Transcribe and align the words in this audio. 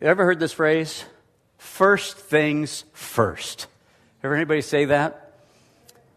You 0.00 0.08
ever 0.08 0.26
heard 0.26 0.38
this 0.38 0.52
phrase? 0.52 1.06
First 1.56 2.18
things 2.18 2.84
first. 2.92 3.66
Ever 4.22 4.34
anybody 4.34 4.60
say 4.60 4.84
that? 4.86 5.32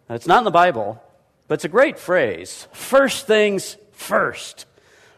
It's 0.09 0.27
not 0.27 0.39
in 0.39 0.43
the 0.43 0.51
Bible, 0.51 1.01
but 1.47 1.53
it's 1.53 1.63
a 1.63 1.69
great 1.69 1.97
phrase. 1.97 2.67
First 2.73 3.25
things 3.25 3.77
first. 3.93 4.65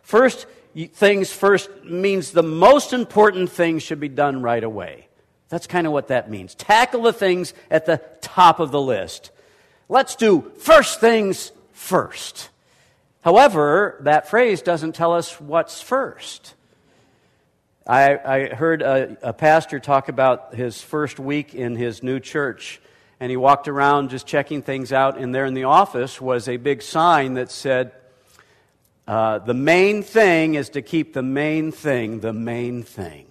First 0.03 0.45
things 0.93 1.33
first 1.33 1.71
means 1.85 2.31
the 2.31 2.43
most 2.43 2.93
important 2.93 3.49
things 3.49 3.81
should 3.81 3.99
be 3.99 4.09
done 4.09 4.43
right 4.43 4.63
away. 4.63 5.07
That's 5.49 5.65
kind 5.65 5.87
of 5.87 5.93
what 5.93 6.09
that 6.09 6.29
means. 6.29 6.53
Tackle 6.53 7.01
the 7.01 7.13
things 7.13 7.55
at 7.71 7.87
the 7.87 7.99
top 8.21 8.59
of 8.59 8.69
the 8.69 8.81
list. 8.81 9.31
Let's 9.89 10.15
do 10.15 10.51
first 10.59 10.99
things 10.99 11.51
first. 11.73 12.49
However, 13.21 13.97
that 14.01 14.29
phrase 14.29 14.61
doesn't 14.61 14.93
tell 14.93 15.15
us 15.15 15.41
what's 15.41 15.81
first. 15.81 16.53
I, 17.87 18.19
I 18.23 18.55
heard 18.55 18.83
a, 18.83 19.17
a, 19.23 19.33
pastor 19.33 19.79
talk 19.79 20.07
about 20.07 20.53
his 20.53 20.81
first 20.81 21.19
week 21.19 21.55
in 21.55 21.75
his 21.75 22.03
new 22.03 22.19
church, 22.19 22.79
and 23.19 23.31
he 23.31 23.37
walked 23.37 23.67
around 23.67 24.11
just 24.11 24.27
checking 24.27 24.61
things 24.61 24.93
out, 24.93 25.17
and 25.17 25.33
there 25.33 25.45
in 25.45 25.55
the 25.55 25.63
office 25.63 26.21
was 26.21 26.47
a 26.47 26.57
big 26.57 26.83
sign 26.83 27.33
that 27.35 27.49
said, 27.49 27.91
uh, 29.07 29.39
The 29.39 29.55
main 29.55 30.03
thing 30.03 30.53
is 30.53 30.69
to 30.69 30.83
keep 30.83 31.13
the 31.13 31.23
main 31.23 31.71
thing 31.71 32.19
the 32.19 32.33
main 32.33 32.83
thing. 32.83 33.25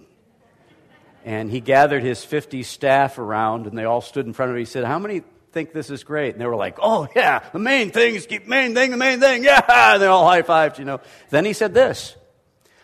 And 1.23 1.49
he 1.49 1.61
gathered 1.61 2.03
his 2.03 2.25
50 2.25 2.63
staff 2.63 3.19
around, 3.19 3.67
and 3.67 3.77
they 3.77 3.85
all 3.85 4.01
stood 4.01 4.25
in 4.25 4.33
front 4.33 4.49
of 4.49 4.57
him. 4.57 4.59
He 4.59 4.65
said, 4.65 4.83
How 4.83 4.99
many 4.99 5.21
think 5.53 5.71
this 5.71 5.89
is 5.89 6.03
great? 6.03 6.33
And 6.33 6.41
they 6.41 6.45
were 6.45 6.57
like, 6.57 6.77
Oh, 6.81 7.07
yeah, 7.15 7.41
the 7.53 7.59
main 7.59 7.91
thing 7.91 8.15
is 8.15 8.25
keep 8.25 8.47
main 8.47 8.73
thing, 8.75 8.91
the 8.91 8.97
main 8.97 9.21
thing, 9.21 9.45
yeah. 9.45 9.93
And 9.93 10.01
they 10.01 10.07
all 10.07 10.27
high 10.27 10.41
fived, 10.41 10.77
you 10.77 10.83
know. 10.83 10.99
Then 11.29 11.45
he 11.45 11.53
said 11.53 11.73
this 11.73 12.17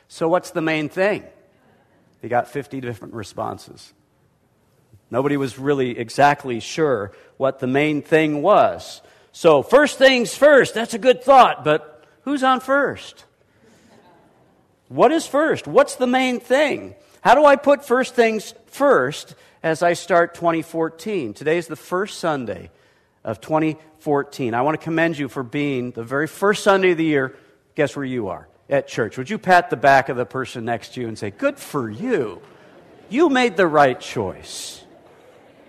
So, 0.08 0.30
what's 0.30 0.52
the 0.52 0.62
main 0.62 0.88
thing? 0.88 1.26
He 2.22 2.28
got 2.28 2.48
50 2.48 2.82
different 2.82 3.14
responses. 3.14 3.94
Nobody 5.10 5.38
was 5.38 5.58
really 5.58 5.98
exactly 5.98 6.60
sure 6.60 7.12
what 7.38 7.60
the 7.60 7.68
main 7.68 8.02
thing 8.02 8.42
was. 8.42 9.02
So, 9.32 9.62
first 9.62 9.98
things 9.98 10.36
first, 10.36 10.74
that's 10.74 10.94
a 10.94 11.00
good 11.00 11.24
thought, 11.24 11.64
but 11.64 12.06
who's 12.22 12.44
on 12.44 12.60
first? 12.60 13.26
What 14.90 15.12
is 15.12 15.28
first? 15.28 15.68
What's 15.68 15.96
the 15.96 16.08
main 16.08 16.40
thing? 16.40 16.96
How 17.22 17.36
do 17.36 17.46
I 17.46 17.56
put 17.56 17.86
first 17.86 18.16
things 18.16 18.54
first 18.68 19.36
as 19.62 19.84
I 19.84 19.94
start 19.94 20.34
2014? 20.34 21.34
Today 21.34 21.58
is 21.58 21.68
the 21.68 21.76
first 21.76 22.20
Sunday 22.20 22.72
of 23.24 23.42
2014. 23.42 24.54
I 24.54 24.62
want 24.62 24.80
to 24.80 24.84
commend 24.84 25.18
you 25.18 25.28
for 25.28 25.44
being 25.44 25.92
the 25.92 26.04
very 26.04 26.28
first 26.28 26.64
Sunday 26.64 26.92
of 26.92 26.98
the 26.98 27.04
year. 27.04 27.36
Guess 27.76 27.96
where 27.96 28.06
you 28.06 28.30
are? 28.30 28.48
At 28.70 28.88
church, 28.88 29.18
would 29.18 29.30
you 29.30 29.38
pat 29.38 29.70
the 29.70 29.78
back 29.78 30.10
of 30.10 30.18
the 30.18 30.26
person 30.26 30.66
next 30.66 30.94
to 30.94 31.02
you 31.02 31.08
and 31.08 31.18
say, 31.18 31.32
Good 31.32 31.58
for 31.58 31.90
you? 31.90 32.42
You 33.10 33.30
made 33.30 33.56
the 33.56 33.68
right 33.68 34.00
choice. 34.00 34.84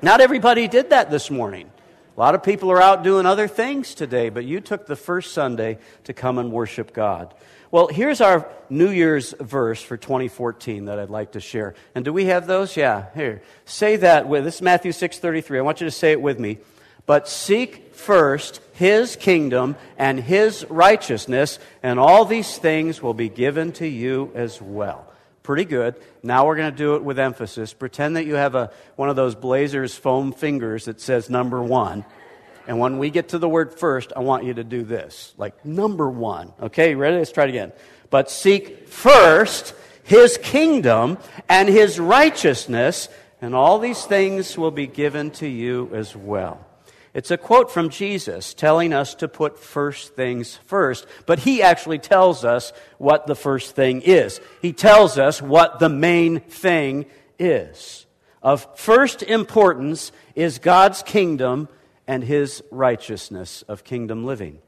Not 0.03 0.21
everybody 0.21 0.69
did 0.69 0.91
that 0.91 1.11
this 1.11 1.31
morning. 1.31 1.71
A 2.17 2.21
lot 2.21 2.35
of 2.35 2.43
people 2.43 2.73
are 2.73 2.83
out 2.83 3.05
doing 3.05 3.27
other 3.27 3.47
things 3.47 3.95
today, 3.95 4.29
but 4.29 4.45
you 4.45 4.61
took 4.61 4.87
the 4.87 4.97
first 4.97 5.33
Sunday 5.33 5.79
to 6.05 6.13
come 6.13 6.39
and 6.39 6.51
worship 6.51 6.93
God. 6.93 7.33
Well, 7.71 7.87
here's 7.87 8.21
our 8.21 8.49
New 8.69 8.91
Year's 8.91 9.35
verse 9.39 9.81
for 9.83 9.97
2014 9.97 10.87
that 10.87 10.99
I'd 10.99 11.11
like 11.11 11.33
to 11.33 11.41
share. 11.41 11.75
And 11.95 12.05
do 12.05 12.13
we 12.13 12.25
have 12.25 12.47
those? 12.47 12.77
Yeah, 12.77 13.07
here. 13.15 13.43
Say 13.67 13.97
that 13.97 14.27
with 14.27 14.45
this 14.45 14.57
is 14.57 14.63
Matthew 14.63 14.91
6:33. 14.91 15.59
I 15.59 15.63
want 15.63 15.81
you 15.81 15.87
to 15.87 15.93
say 15.93 16.11
it 16.11 16.21
with 16.21 16.41
me. 16.41 16.59
But 17.09 17.27
seek 17.27 17.95
first 17.95 18.61
his 18.75 19.17
kingdom 19.17 19.77
and 19.97 20.21
his 20.21 20.67
righteousness, 20.69 21.59
and 21.83 21.99
all 21.99 22.27
these 22.27 22.59
things 22.59 23.03
will 23.03 23.15
be 23.15 23.31
given 23.31 23.73
to 23.73 23.89
you 23.89 24.31
as 24.35 24.61
well. 24.61 25.11
Pretty 25.43 25.65
good. 25.65 25.95
Now 26.23 26.47
we're 26.47 26.57
going 26.57 26.71
to 26.71 26.77
do 26.77 26.97
it 26.97 27.03
with 27.03 27.19
emphasis. 27.19 27.73
Pretend 27.73 28.17
that 28.17 28.27
you 28.27 28.35
have 28.35 28.55
a, 28.55 28.71
one 28.97 29.09
of 29.09 29.17
those 29.17 29.35
Blazers 29.35 29.95
foam 29.97 30.33
fingers 30.33 30.85
that 30.85 31.01
says 31.01 31.31
number 31.31 31.63
one. 31.63 32.05
And 32.67 32.79
when 32.79 32.99
we 32.99 33.09
get 33.09 33.31
to 33.31 33.39
the 33.39 33.49
word 33.49 33.73
first, 33.73 34.13
I 34.15 34.21
want 34.21 34.45
you 34.45 34.53
to 34.53 34.65
do 34.65 34.83
this 34.83 35.33
like 35.39 35.65
number 35.65 36.11
one. 36.11 36.53
Okay, 36.61 36.95
ready? 36.95 37.17
Let's 37.17 37.33
try 37.33 37.45
it 37.45 37.49
again. 37.49 37.73
But 38.11 38.31
seek 38.31 38.87
first 38.87 39.75
his 40.03 40.37
kingdom 40.37 41.17
and 41.49 41.71
his 41.71 41.99
righteousness, 41.99 43.09
and 43.41 43.55
all 43.55 43.79
these 43.79 44.05
things 44.05 44.59
will 44.59 44.71
be 44.71 44.87
given 44.87 45.31
to 45.31 45.49
you 45.49 45.91
as 45.95 46.15
well. 46.15 46.68
It's 47.19 47.33
a 47.33 47.37
quote 47.37 47.69
from 47.69 47.89
Jesus 47.89 48.55
telling 48.55 48.93
us 48.93 49.17
to 49.17 49.27
put 49.27 49.59
first 49.59 50.15
things 50.15 50.55
first, 50.55 51.05
but 51.27 51.41
he 51.41 51.63
actually 51.63 51.99
tells 51.99 52.45
us 52.45 52.73
what 52.99 53.27
the 53.27 53.35
first 53.35 53.75
thing 53.75 54.03
is. 54.03 54.41
He 54.63 54.73
tells 54.73 55.19
us 55.19 55.43
what 55.43 55.81
the 55.81 55.89
main 55.89 56.39
thing 56.39 57.07
is. 57.37 58.07
Of 58.41 58.69
first 58.79 59.25
importance 59.25 60.13
is 60.37 60.61
God's 60.61 61.03
kingdom 61.03 61.69
and 62.07 62.23
his 62.23 62.63
righteousness 62.71 63.63
of 63.63 63.83
kingdom 63.83 64.25
living. 64.25 64.61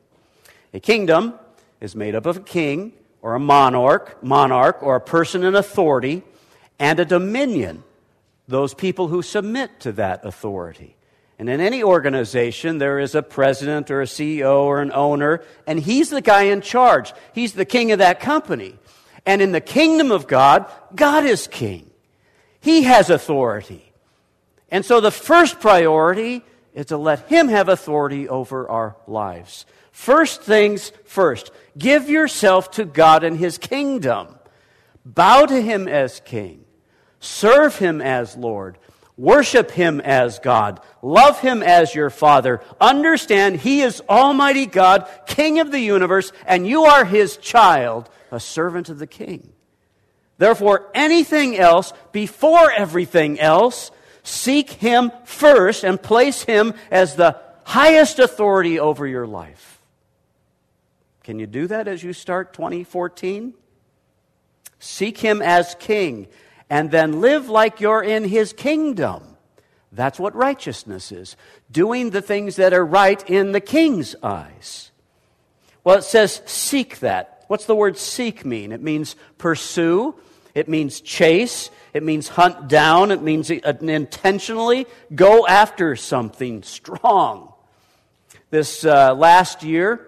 A 0.75 0.81
kingdom 0.81 1.35
is 1.81 1.95
made 1.95 2.17
up 2.17 2.27
of 2.27 2.39
a 2.39 2.41
king 2.41 2.95
or 3.23 3.37
a 3.37 3.39
monarch, 3.39 4.21
monarch 4.25 4.83
or 4.83 4.97
a 4.97 5.01
person 5.01 5.45
in 5.45 5.55
authority 5.55 6.25
and 6.81 6.99
a 6.99 7.05
dominion, 7.05 7.85
those 8.49 8.75
people 8.75 9.07
who 9.07 9.23
submit 9.23 9.79
to 9.79 9.93
that 9.93 10.25
authority. 10.25 10.97
And 11.41 11.49
in 11.49 11.59
any 11.59 11.83
organization, 11.83 12.77
there 12.77 12.99
is 12.99 13.15
a 13.15 13.23
president 13.23 13.91
or 13.91 14.03
a 14.03 14.05
CEO 14.05 14.65
or 14.65 14.83
an 14.83 14.93
owner, 14.93 15.43
and 15.67 15.81
he's 15.81 16.11
the 16.11 16.21
guy 16.21 16.43
in 16.43 16.61
charge. 16.61 17.15
He's 17.33 17.55
the 17.55 17.65
king 17.65 17.93
of 17.93 17.99
that 18.01 18.21
company. 18.21 18.79
And 19.25 19.41
in 19.41 19.53
the 19.53 19.63
kingdom 19.63 20.13
of 20.13 20.27
God, 20.27 20.71
God 20.95 21.25
is 21.25 21.47
king. 21.47 21.91
He 22.61 22.83
has 22.83 23.09
authority. 23.09 23.91
And 24.71 24.85
so 24.85 25.01
the 25.01 25.11
first 25.11 25.61
priority 25.61 26.45
is 26.75 26.85
to 26.87 26.99
let 26.99 27.27
him 27.31 27.49
have 27.49 27.71
authority 27.71 28.29
over 28.29 28.69
our 28.69 28.97
lives. 29.07 29.65
First 29.93 30.43
things 30.43 30.93
first. 31.07 31.53
Give 31.79 32.11
yourself 32.11 32.71
to 32.73 32.85
God 32.85 33.25
and 33.25 33.39
his 33.39 33.57
kingdom. 33.57 34.39
Bow 35.07 35.47
to 35.47 35.63
him 35.63 35.89
as 35.89 36.21
king. 36.21 36.67
Serve 37.19 37.77
him 37.77 38.03
as 38.03 38.37
Lord. 38.37 38.77
Worship 39.21 39.71
Him 39.73 40.01
as 40.01 40.39
God. 40.39 40.81
Love 41.03 41.41
Him 41.41 41.63
as 41.63 41.95
your 41.95 42.09
Father. 42.09 42.63
Understand 42.81 43.57
He 43.57 43.83
is 43.83 44.01
Almighty 44.09 44.65
God, 44.65 45.07
King 45.27 45.61
of 45.61 45.71
the 45.71 45.79
universe, 45.79 46.33
and 46.47 46.67
you 46.67 46.85
are 46.85 47.05
His 47.05 47.37
child, 47.37 48.09
a 48.31 48.41
servant 48.41 48.89
of 48.89 48.99
the 48.99 49.07
King. 49.07 49.53
Therefore, 50.39 50.91
anything 50.95 51.59
else, 51.59 51.93
before 52.13 52.73
everything 52.73 53.39
else, 53.39 53.91
seek 54.23 54.71
Him 54.71 55.13
first 55.25 55.85
and 55.85 56.03
place 56.03 56.45
Him 56.45 56.73
as 56.91 57.15
the 57.15 57.37
highest 57.65 58.21
authority 58.21 58.81
over 58.81 59.07
your 59.07 59.27
life. 59.27 59.83
Can 61.25 61.39
you 61.39 61.47
do 61.47 61.67
that 61.67 61.89
as 61.89 62.03
you 62.03 62.15
start 62.15 62.55
2014? 62.55 63.53
Seek 64.79 65.19
Him 65.19 65.43
as 65.43 65.75
King 65.79 66.27
and 66.71 66.91
then 66.93 67.21
live 67.21 67.49
like 67.49 67.81
you're 67.81 68.03
in 68.03 68.25
his 68.25 68.53
kingdom. 68.53 69.25
That's 69.93 70.21
what 70.21 70.37
righteousness 70.37 71.11
is 71.11 71.37
doing 71.71 72.11
the 72.11 72.23
things 72.23 72.57
that 72.57 72.73
are 72.73 72.87
right 72.87 73.29
in 73.29 73.53
the 73.53 73.61
king's 73.61 74.15
eyes. 74.23 74.93
Well, 75.83 75.99
it 75.99 76.05
says 76.05 76.43
seek 76.47 77.01
that. 77.01 77.45
What's 77.49 77.67
the 77.67 77.75
word 77.75 77.99
seek 77.99 78.45
mean? 78.45 78.71
It 78.71 78.81
means 78.81 79.17
pursue, 79.37 80.15
it 80.55 80.69
means 80.69 81.01
chase, 81.01 81.71
it 81.93 82.05
means 82.05 82.29
hunt 82.29 82.69
down, 82.69 83.11
it 83.11 83.23
means 83.23 83.51
intentionally 83.51 84.87
go 85.13 85.47
after 85.49 85.97
something 85.97 86.63
strong. 86.63 87.53
This 88.51 88.85
uh, 88.85 89.15
last 89.15 89.65
year, 89.65 90.07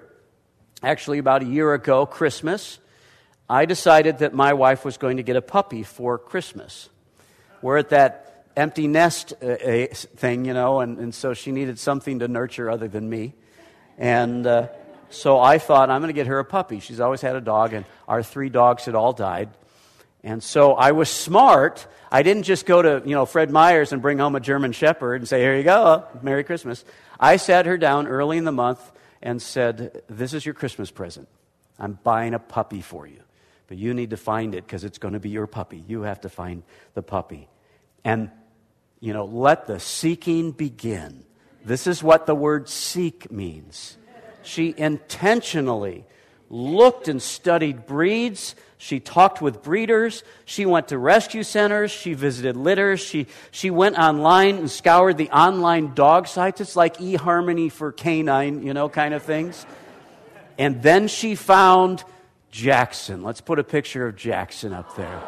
actually 0.83 1.19
about 1.19 1.43
a 1.43 1.47
year 1.47 1.75
ago, 1.75 2.07
Christmas, 2.07 2.79
I 3.53 3.67
decided 3.67 4.21
that 4.21 4.33
my 4.33 4.55
wife 4.55 4.83
was 4.83 4.97
going 4.97 5.19
to 5.19 5.23
get 5.23 5.37
a 5.37 5.43
puppy 5.43 5.83
for 5.83 6.17
Christmas. 6.17 6.89
We're 7.61 7.77
at 7.77 7.91
that 7.91 8.47
empty 8.57 8.89
nest 8.89 9.35
uh, 9.43 9.57
thing, 9.93 10.47
you 10.47 10.55
know, 10.55 10.81
and, 10.81 10.99
and 10.99 11.15
so 11.15 11.35
she 11.35 11.53
needed 11.53 11.79
something 11.79 12.21
to 12.21 12.29
nurture 12.29 12.71
other 12.71 12.89
than 12.89 13.11
me. 13.11 13.35
And 13.99 14.47
uh, 14.47 14.69
so 15.11 15.39
I 15.39 15.59
thought, 15.59 15.91
I'm 15.91 16.01
going 16.01 16.09
to 16.09 16.15
get 16.15 16.29
her 16.29 16.39
a 16.39 16.47
puppy. 16.47 16.81
She's 16.81 16.99
always 16.99 17.21
had 17.21 17.37
a 17.37 17.43
dog, 17.43 17.75
and 17.75 17.85
our 18.09 18.23
three 18.23 18.49
dogs 18.49 18.87
had 18.87 18.95
all 18.95 19.13
died. 19.13 19.51
And 20.25 20.43
so 20.43 20.73
I 20.73 20.93
was 20.93 21.11
smart. 21.11 21.87
I 22.11 22.23
didn't 22.23 22.45
just 22.45 22.65
go 22.65 22.81
to, 22.81 23.03
you 23.05 23.15
know, 23.15 23.27
Fred 23.27 23.51
Meyer's 23.51 23.93
and 23.93 24.01
bring 24.01 24.19
home 24.19 24.35
a 24.35 24.41
German 24.41 24.73
Shepherd 24.73 25.21
and 25.21 25.29
say, 25.29 25.43
here 25.43 25.55
you 25.55 25.63
go, 25.63 26.07
Merry 26.23 26.43
Christmas. 26.43 26.87
I 27.21 27.37
sat 27.37 27.67
her 27.67 27.77
down 27.77 28.07
early 28.07 28.39
in 28.39 28.45
the 28.45 28.51
month 28.51 28.81
and 29.21 29.43
said, 29.43 30.01
this 30.09 30.33
is 30.33 30.47
your 30.47 30.55
Christmas 30.55 30.91
present. 30.91 31.29
I'm 31.79 31.99
buying 32.03 32.33
a 32.33 32.39
puppy 32.39 32.81
for 32.81 33.07
you. 33.07 33.19
But 33.69 33.79
you 33.79 33.95
need 33.95 34.11
to 34.11 34.17
find 34.17 34.55
it 34.55 34.67
because 34.67 34.85
it's 34.85 34.99
going 34.99 35.15
to 35.15 35.21
be 35.21 35.31
your 35.31 35.47
puppy. 35.47 35.83
You 35.87 36.03
have 36.03 36.21
to 36.23 36.29
find 36.29 36.63
the 36.95 37.03
puppy. 37.03 37.49
And, 38.05 38.31
you 39.01 39.13
know, 39.13 39.25
let 39.25 39.67
the 39.67 39.81
seeking 39.81 40.53
begin. 40.53 41.25
This 41.65 41.87
is 41.87 42.03
what 42.03 42.27
the 42.27 42.35
word 42.35 42.69
seek 42.69 43.31
means. 43.31 43.97
She 44.43 44.75
intentionally 44.77 46.05
looked 46.51 47.09
and 47.09 47.23
studied 47.23 47.87
breeds. 47.87 48.55
She 48.77 48.99
talked 48.99 49.41
with 49.41 49.63
breeders. 49.63 50.25
She 50.45 50.67
went 50.67 50.89
to 50.89 50.99
rescue 50.99 51.45
centers. 51.45 51.91
She 51.91 52.15
visited 52.15 52.57
litters. 52.57 53.01
She, 53.01 53.29
she 53.53 53.71
went 53.71 53.97
online 53.97 54.59
and 54.59 54.71
scoured 54.71 55.17
the 55.17 55.31
online 55.31 55.95
dog 55.95 56.27
sites. 56.27 56.61
It's 56.61 56.77
like 56.77 56.97
eHarmony 56.99 57.71
for 57.71 57.93
canine, 57.93 58.67
you 58.67 58.75
know, 58.75 58.89
kind 58.89 59.15
of 59.15 59.23
things. 59.23 59.65
And 60.59 60.83
then 60.83 61.09
she 61.09 61.37
found 61.37 62.05
Jackson. 62.53 63.23
Let's 63.23 63.41
put 63.41 63.59
a 63.59 63.65
picture 63.65 64.07
of 64.07 64.15
Jackson 64.15 64.73
up 64.73 64.95
there. 64.95 65.23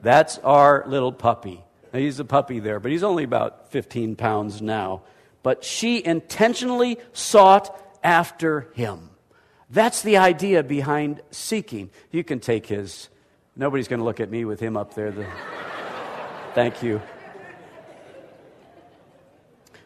That's 0.00 0.38
our 0.38 0.84
little 0.86 1.12
puppy. 1.12 1.62
Now, 1.92 1.98
he's 1.98 2.18
a 2.18 2.24
puppy 2.24 2.60
there, 2.60 2.80
but 2.80 2.90
he's 2.90 3.02
only 3.02 3.24
about 3.24 3.70
15 3.70 4.16
pounds 4.16 4.62
now. 4.62 5.02
But 5.42 5.64
she 5.64 6.02
intentionally 6.02 6.98
sought 7.12 7.76
after 8.02 8.70
him. 8.74 9.10
That's 9.68 10.02
the 10.02 10.16
idea 10.16 10.62
behind 10.62 11.20
seeking. 11.30 11.90
You 12.10 12.24
can 12.24 12.40
take 12.40 12.66
his. 12.66 13.08
Nobody's 13.56 13.88
going 13.88 13.98
to 13.98 14.04
look 14.04 14.20
at 14.20 14.30
me 14.30 14.44
with 14.44 14.60
him 14.60 14.76
up 14.76 14.94
there. 14.94 15.10
The, 15.10 15.26
thank 16.54 16.82
you. 16.82 17.02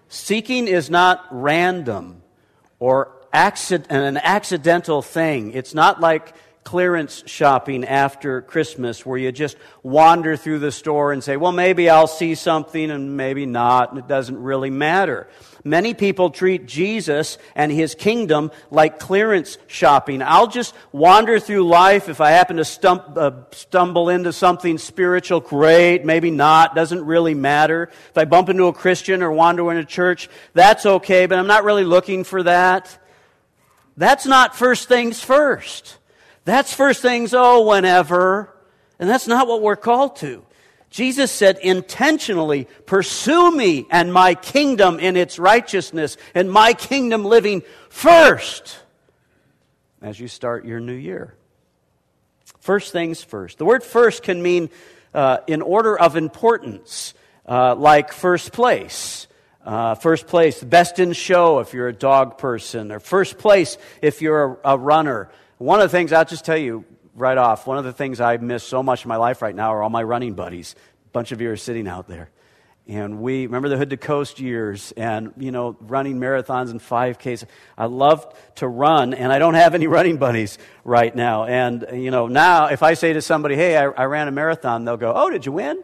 Seeking 0.09 0.69
is 0.69 0.91
not 0.91 1.27
random 1.31 2.23
or 2.79 3.17
accident, 3.37 3.93
an 3.93 4.17
accidental 4.17 5.03
thing. 5.03 5.53
It's 5.53 5.75
not 5.75 6.01
like 6.01 6.35
clearance 6.65 7.23
shopping 7.27 7.85
after 7.85 8.43
Christmas 8.43 9.07
where 9.07 9.17
you 9.17 9.31
just 9.31 9.57
wander 9.85 10.37
through 10.37 10.59
the 10.59 10.73
store 10.73 11.13
and 11.13 11.23
say, 11.23 11.37
well, 11.37 11.53
maybe 11.53 11.89
I'll 11.89 12.09
see 12.09 12.35
something 12.35 12.91
and 12.91 13.17
maybe 13.17 13.47
not, 13.47 13.91
and 13.91 14.01
it 14.01 14.09
doesn't 14.09 14.43
really 14.43 14.71
matter. 14.71 15.29
Many 15.63 15.95
people 15.95 16.31
treat 16.31 16.67
Jesus 16.67 17.39
and 17.55 17.71
his 17.71 17.95
kingdom 17.95 18.51
like 18.71 18.99
clearance 18.99 19.59
shopping. 19.67 20.23
I'll 20.23 20.47
just 20.47 20.75
wander 20.91 21.39
through 21.39 21.69
life. 21.69 22.09
If 22.09 22.21
I 22.21 22.31
happen 22.31 22.57
to 22.57 22.65
stump, 22.65 23.17
uh, 23.17 23.33
stumble 23.53 24.09
into 24.09 24.33
something 24.33 24.79
spiritual, 24.79 25.41
great. 25.41 26.05
Maybe 26.05 26.31
not. 26.31 26.75
Doesn't 26.75 27.05
really 27.05 27.35
matter. 27.35 27.91
If 28.11 28.17
I 28.17 28.25
bump 28.25 28.49
into 28.49 28.65
a 28.65 28.73
Christian 28.73 29.23
or 29.23 29.31
wander 29.31 29.71
into 29.71 29.83
a 29.83 29.85
church, 29.85 30.29
that's 30.55 30.87
okay, 30.87 31.27
but 31.27 31.39
I'm 31.39 31.49
not 31.49 31.65
really 31.65 31.85
looking 31.85 32.25
for 32.25 32.43
that. 32.45 32.99
That's 33.97 34.27
not 34.27 34.55
first 34.55 34.89
things 34.89 35.23
first. 35.23 35.99
That's 36.45 36.73
first 36.73 37.03
things, 37.03 37.35
oh, 37.35 37.67
whenever. 37.67 38.55
And 38.99 39.09
that's 39.09 39.27
not 39.27 39.49
what 39.49 39.63
we're 39.63 39.77
called 39.77 40.17
to. 40.17 40.45
Jesus 40.91 41.33
said, 41.33 41.59
intentionally 41.59 42.69
pursue 42.87 43.55
me 43.55 43.87
and 43.91 44.13
my 44.13 44.35
kingdom 44.35 44.99
in 45.01 45.17
its 45.17 45.39
righteousness 45.39 46.17
and 46.35 46.51
my 46.51 46.73
kingdom 46.73 47.25
living 47.25 47.63
first 47.91 48.79
as 50.01 50.21
you 50.21 50.29
start 50.29 50.65
your 50.65 50.81
new 50.81 50.95
year. 50.95 51.35
First 52.61 52.93
things 52.93 53.23
first. 53.23 53.59
The 53.59 53.65
word 53.65 53.83
first 53.83 54.23
can 54.23 54.43
mean 54.43 54.71
uh, 55.13 55.39
in 55.47 55.63
order 55.63 55.99
of 55.99 56.17
importance, 56.17 57.15
uh, 57.47 57.75
like 57.75 58.13
first 58.13 58.53
place. 58.53 59.27
Uh, 59.67 59.97
first 59.97 60.29
place, 60.29 60.63
best 60.63 61.01
in 61.01 61.13
show 61.13 61.59
if 61.59 61.75
you're 61.75 61.89
a 61.89 61.93
dog 61.93 62.39
person, 62.39 62.93
or 62.93 63.01
first 63.01 63.37
place 63.37 63.77
if 64.01 64.23
you're 64.23 64.61
a, 64.63 64.75
a 64.75 64.79
runner. 64.79 65.29
One 65.59 65.81
of 65.81 65.91
the 65.91 65.97
things, 65.97 66.13
I'll 66.13 66.25
just 66.25 66.45
tell 66.45 66.57
you 66.57 66.85
right 67.17 67.37
off, 67.37 67.67
one 67.67 67.77
of 67.77 67.83
the 67.83 67.93
things 67.93 68.21
I 68.21 68.37
miss 68.37 68.63
so 68.63 68.81
much 68.85 69.05
in 69.05 69.09
my 69.09 69.17
life 69.17 69.43
right 69.43 69.55
now 69.55 69.75
are 69.75 69.83
all 69.83 69.91
my 69.91 70.05
running 70.05 70.35
buddies. 70.35 70.77
A 71.07 71.09
bunch 71.09 71.33
of 71.33 71.41
you 71.41 71.51
are 71.51 71.57
sitting 71.57 71.89
out 71.89 72.07
there. 72.07 72.31
And 72.87 73.21
we 73.21 73.47
remember 73.47 73.69
the 73.69 73.77
Hood 73.77 73.91
to 73.91 73.97
Coast 73.97 74.39
years 74.39 74.93
and, 74.93 75.33
you 75.37 75.51
know, 75.51 75.77
running 75.81 76.21
marathons 76.21 76.71
and 76.71 76.81
5Ks. 76.81 77.45
I 77.77 77.87
love 77.87 78.33
to 78.57 78.69
run, 78.69 79.15
and 79.15 79.33
I 79.33 79.41
don't 79.41 79.55
have 79.55 79.75
any 79.75 79.87
running 79.89 80.19
buddies 80.19 80.59
right 80.85 81.13
now. 81.13 81.45
And, 81.47 81.85
you 81.93 82.13
know, 82.13 82.29
now 82.29 82.67
if 82.67 82.85
I 82.85 82.95
say 82.95 83.15
to 83.15 83.21
somebody, 83.21 83.57
hey, 83.57 83.77
I, 83.77 83.87
I 83.87 84.05
ran 84.05 84.29
a 84.29 84.31
marathon, 84.33 84.85
they'll 84.85 84.97
go, 84.97 85.13
oh, 85.13 85.29
did 85.29 85.45
you 85.45 85.51
win? 85.51 85.83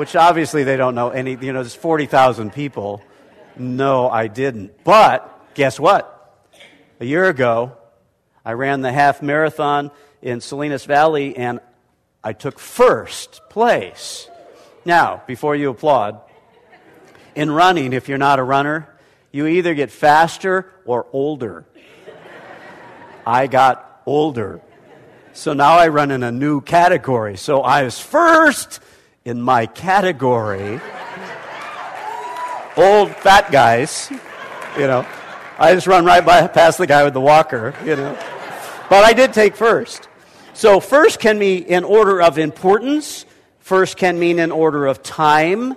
Which 0.00 0.16
obviously 0.16 0.64
they 0.64 0.78
don't 0.78 0.94
know 0.94 1.10
any, 1.10 1.32
you 1.32 1.52
know, 1.52 1.60
there's 1.60 1.74
40,000 1.74 2.54
people. 2.54 3.02
No, 3.58 4.08
I 4.08 4.28
didn't. 4.28 4.82
But 4.82 5.52
guess 5.52 5.78
what? 5.78 6.42
A 7.00 7.04
year 7.04 7.28
ago, 7.28 7.76
I 8.42 8.54
ran 8.54 8.80
the 8.80 8.92
half 8.92 9.20
marathon 9.20 9.90
in 10.22 10.40
Salinas 10.40 10.86
Valley 10.86 11.36
and 11.36 11.60
I 12.24 12.32
took 12.32 12.58
first 12.58 13.42
place. 13.50 14.26
Now, 14.86 15.22
before 15.26 15.54
you 15.54 15.68
applaud, 15.68 16.22
in 17.34 17.50
running, 17.50 17.92
if 17.92 18.08
you're 18.08 18.16
not 18.16 18.38
a 18.38 18.42
runner, 18.42 18.88
you 19.32 19.46
either 19.48 19.74
get 19.74 19.90
faster 19.90 20.72
or 20.86 21.08
older. 21.12 21.66
I 23.26 23.48
got 23.48 24.00
older. 24.06 24.62
So 25.34 25.52
now 25.52 25.76
I 25.76 25.88
run 25.88 26.10
in 26.10 26.22
a 26.22 26.32
new 26.32 26.62
category. 26.62 27.36
So 27.36 27.60
I 27.60 27.82
was 27.82 28.00
first 28.00 28.80
in 29.30 29.40
my 29.40 29.64
category. 29.64 30.80
Old 32.76 33.10
fat 33.16 33.50
guys, 33.52 34.10
you 34.76 34.86
know. 34.86 35.06
I 35.56 35.72
just 35.74 35.86
run 35.86 36.04
right 36.04 36.24
by, 36.24 36.46
past 36.48 36.78
the 36.78 36.86
guy 36.86 37.04
with 37.04 37.14
the 37.14 37.20
walker, 37.20 37.74
you 37.84 37.94
know. 37.94 38.18
But 38.88 39.04
I 39.04 39.12
did 39.12 39.32
take 39.32 39.54
first. 39.54 40.08
So 40.52 40.80
first 40.80 41.20
can 41.20 41.38
mean 41.38 41.62
in 41.64 41.84
order 41.84 42.20
of 42.20 42.38
importance. 42.38 43.24
First 43.60 43.96
can 43.96 44.18
mean 44.18 44.40
in 44.40 44.50
order 44.50 44.86
of 44.86 45.02
time, 45.02 45.76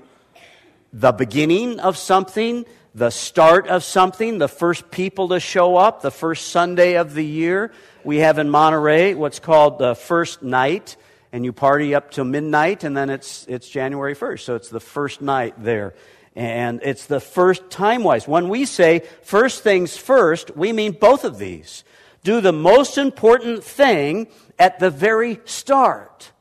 the 0.91 1.11
beginning 1.11 1.79
of 1.79 1.95
something, 1.95 2.65
the 2.95 3.11
start 3.11 3.67
of 3.67 3.83
something, 3.83 4.39
the 4.39 4.47
first 4.47 4.89
people 4.89 5.29
to 5.29 5.39
show 5.39 5.75
up, 5.75 6.01
the 6.01 6.11
first 6.11 6.47
Sunday 6.47 6.95
of 6.95 7.13
the 7.13 7.25
year. 7.25 7.71
We 8.03 8.17
have 8.17 8.39
in 8.39 8.49
Monterey 8.49 9.13
what's 9.13 9.39
called 9.39 9.77
the 9.77 9.93
first 9.93 10.41
night, 10.41 10.95
and 11.33 11.43
you 11.43 11.51
party 11.51 11.95
up 11.95 12.11
till 12.11 12.25
midnight, 12.25 12.83
and 12.83 12.95
then 12.95 13.09
it's, 13.09 13.45
it's 13.49 13.67
January 13.67 14.15
1st. 14.15 14.39
So 14.41 14.55
it's 14.55 14.69
the 14.69 14.79
first 14.79 15.19
night 15.19 15.55
there. 15.57 15.95
And 16.35 16.79
it's 16.83 17.07
the 17.07 17.19
first 17.19 17.71
time 17.71 18.03
wise. 18.03 18.27
When 18.27 18.49
we 18.49 18.65
say 18.65 19.01
first 19.23 19.63
things 19.63 19.97
first, 19.97 20.55
we 20.55 20.71
mean 20.71 20.91
both 20.91 21.25
of 21.25 21.39
these. 21.39 21.83
Do 22.23 22.39
the 22.39 22.53
most 22.53 22.99
important 22.99 23.63
thing 23.63 24.27
at 24.59 24.79
the 24.79 24.91
very 24.91 25.41
start. 25.45 26.31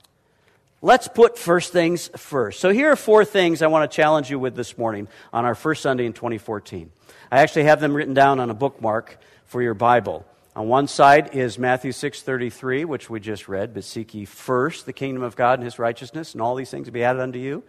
Let's 0.82 1.08
put 1.08 1.38
first 1.38 1.72
things 1.72 2.10
first. 2.16 2.60
So 2.60 2.68
here 2.68 2.90
are 2.90 2.96
four 2.96 3.24
things 3.24 3.62
I 3.62 3.68
want 3.68 3.90
to 3.90 3.94
challenge 3.94 4.30
you 4.30 4.38
with 4.38 4.54
this 4.54 4.76
morning 4.76 5.08
on 5.32 5.46
our 5.46 5.54
first 5.54 5.82
Sunday 5.82 6.04
in 6.04 6.12
2014. 6.12 6.90
I 7.30 7.38
actually 7.40 7.64
have 7.64 7.80
them 7.80 7.94
written 7.94 8.14
down 8.14 8.40
on 8.40 8.50
a 8.50 8.54
bookmark 8.54 9.18
for 9.46 9.62
your 9.62 9.74
Bible. 9.74 10.26
On 10.54 10.69
one 10.69 10.87
side 10.87 11.34
is 11.34 11.58
Matthew 11.58 11.93
6:33, 11.93 12.84
which 12.84 13.08
we 13.08 13.20
just 13.20 13.49
read, 13.49 13.72
but 13.72 13.84
seek 13.84 14.12
ye 14.12 14.26
first 14.26 14.84
the 14.84 14.93
kingdom 14.93 15.23
of 15.23 15.35
God 15.35 15.59
and 15.59 15.64
his 15.64 15.78
righteousness, 15.78 16.35
and 16.35 16.42
all 16.42 16.54
these 16.54 16.71
things 16.71 16.87
will 16.87 16.92
be 16.92 17.04
added 17.04 17.23
unto 17.23 17.38
you. 17.38 17.62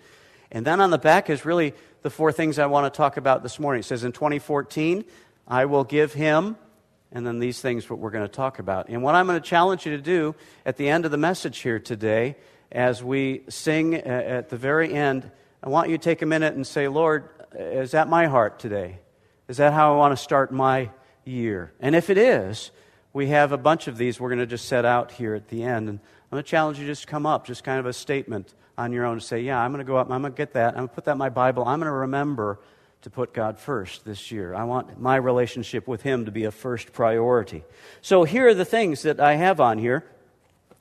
And 0.52 0.66
then 0.68 0.82
on 0.82 0.90
the 0.90 0.98
back 0.98 1.30
is 1.30 1.46
really 1.46 1.74
the 2.02 2.10
four 2.10 2.34
things 2.34 2.60
I 2.60 2.66
want 2.66 2.94
to 2.94 2.96
talk 2.96 3.16
about 3.16 3.42
this 3.42 3.58
morning. 3.58 3.80
It 3.80 3.86
says 3.86 4.04
in 4.04 4.12
2014, 4.12 5.06
I 5.48 5.64
will 5.64 5.86
give 5.86 6.12
him, 6.12 6.58
and 7.14 7.26
then 7.26 7.40
these 7.40 7.62
things 7.62 7.90
what 7.90 8.00
we're 8.00 8.12
going 8.12 8.28
to 8.28 8.34
talk 8.34 8.60
about. 8.60 8.90
And 8.90 9.02
what 9.02 9.16
I'm 9.16 9.28
going 9.28 9.42
to 9.42 9.48
challenge 9.48 9.86
you 9.86 9.96
to 9.96 10.04
do 10.04 10.36
at 10.66 10.76
the 10.76 10.90
end 10.90 11.06
of 11.06 11.12
the 11.12 11.18
message 11.18 11.60
here 11.60 11.80
today, 11.80 12.36
as 12.70 13.02
we 13.02 13.44
sing 13.48 13.96
uh, 13.96 14.00
at 14.00 14.50
the 14.50 14.58
very 14.58 14.94
end, 14.94 15.32
I 15.64 15.70
want 15.70 15.90
you 15.90 15.98
to 15.98 16.04
take 16.04 16.22
a 16.22 16.26
minute 16.26 16.54
and 16.54 16.68
say, 16.68 16.90
Lord, 16.90 17.30
is 17.56 17.92
that 17.92 18.10
my 18.10 18.26
heart 18.26 18.60
today? 18.60 19.00
Is 19.48 19.56
that 19.58 19.72
how 19.72 19.94
I 19.94 19.98
want 19.98 20.12
to 20.12 20.22
start 20.22 20.52
my 20.52 20.90
year? 21.26 21.74
And 21.80 21.96
if 21.96 22.10
it 22.10 22.18
is, 22.18 22.72
we 23.14 23.28
have 23.28 23.52
a 23.52 23.58
bunch 23.58 23.88
of 23.88 23.98
these 23.98 24.20
we're 24.20 24.30
going 24.30 24.40
to 24.40 24.46
just 24.46 24.68
set 24.68 24.86
out 24.86 25.12
here 25.12 25.36
at 25.36 25.48
the 25.50 25.64
end. 25.64 25.90
And 25.90 26.00
I'm 26.00 26.30
going 26.32 26.44
to 26.44 26.50
challenge 26.50 26.80
you 26.80 26.86
just 26.86 27.04
to 27.04 27.08
come 27.08 27.26
up, 27.26 27.46
just 27.46 27.64
kind 27.64 27.80
of 27.80 27.86
a 27.86 27.94
statement 27.94 28.54
on 28.78 28.92
your 28.92 29.06
own 29.06 29.20
to 29.20 29.26
say, 29.26 29.42
Yeah, 29.42 29.60
I'm 29.60 29.72
going 29.72 29.86
to 29.86 29.90
go 29.90 29.98
up, 29.98 30.10
I'm 30.10 30.22
going 30.22 30.34
to 30.34 30.38
get 30.38 30.54
that, 30.54 30.70
I'm 30.70 30.80
going 30.80 30.90
to 30.90 30.96
put 30.96 31.06
that 31.06 31.14
in 31.14 31.18
my 31.18 31.30
Bible, 31.30 31.64
I'm 31.66 31.80
going 31.80 31.92
to 31.92 31.98
remember 31.98 32.60
to 33.04 33.10
put 33.10 33.34
God 33.34 33.60
first 33.60 34.06
this 34.06 34.32
year. 34.32 34.56
I 34.56 34.64
want 34.64 35.00
my 35.00 35.18
relationship 35.18 35.88
with 35.88 36.02
Him 36.02 36.26
to 36.26 36.32
be 36.32 36.46
a 36.46 36.52
first 36.52 36.94
priority. 36.94 37.64
So 38.02 38.24
here 38.24 38.48
are 38.48 38.54
the 38.54 38.66
things 38.66 39.02
that 39.02 39.20
I 39.20 39.36
have 39.36 39.60
on 39.60 39.78
here. 39.78 40.06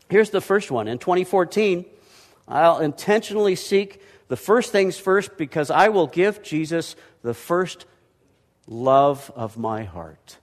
Here's 0.09 0.31
the 0.31 0.41
first 0.41 0.71
one. 0.71 0.89
In 0.89 0.99
2014, 0.99 1.85
I'll 2.47 2.79
intentionally 2.79 3.57
seek 3.57 4.03
the 4.29 4.37
first 4.37 4.71
things 4.73 4.97
first 4.99 5.37
because 5.37 5.71
I 5.71 5.89
will 5.89 6.07
give 6.07 6.43
Jesus 6.43 6.97
the 7.23 7.35
first 7.35 7.87
love 8.67 9.31
of 9.35 9.57
my 9.57 9.85
heart. 9.85 10.39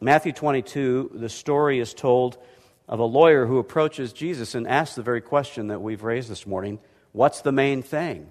Matthew 0.00 0.32
22, 0.32 1.12
the 1.14 1.28
story 1.28 1.78
is 1.78 1.94
told 1.94 2.36
of 2.88 2.98
a 3.00 3.04
lawyer 3.04 3.46
who 3.46 3.58
approaches 3.58 4.12
Jesus 4.12 4.54
and 4.54 4.68
asks 4.68 4.94
the 4.94 5.02
very 5.02 5.20
question 5.20 5.68
that 5.68 5.80
we've 5.80 6.02
raised 6.02 6.28
this 6.28 6.46
morning 6.46 6.78
What's 7.12 7.40
the 7.40 7.52
main 7.52 7.82
thing? 7.82 8.30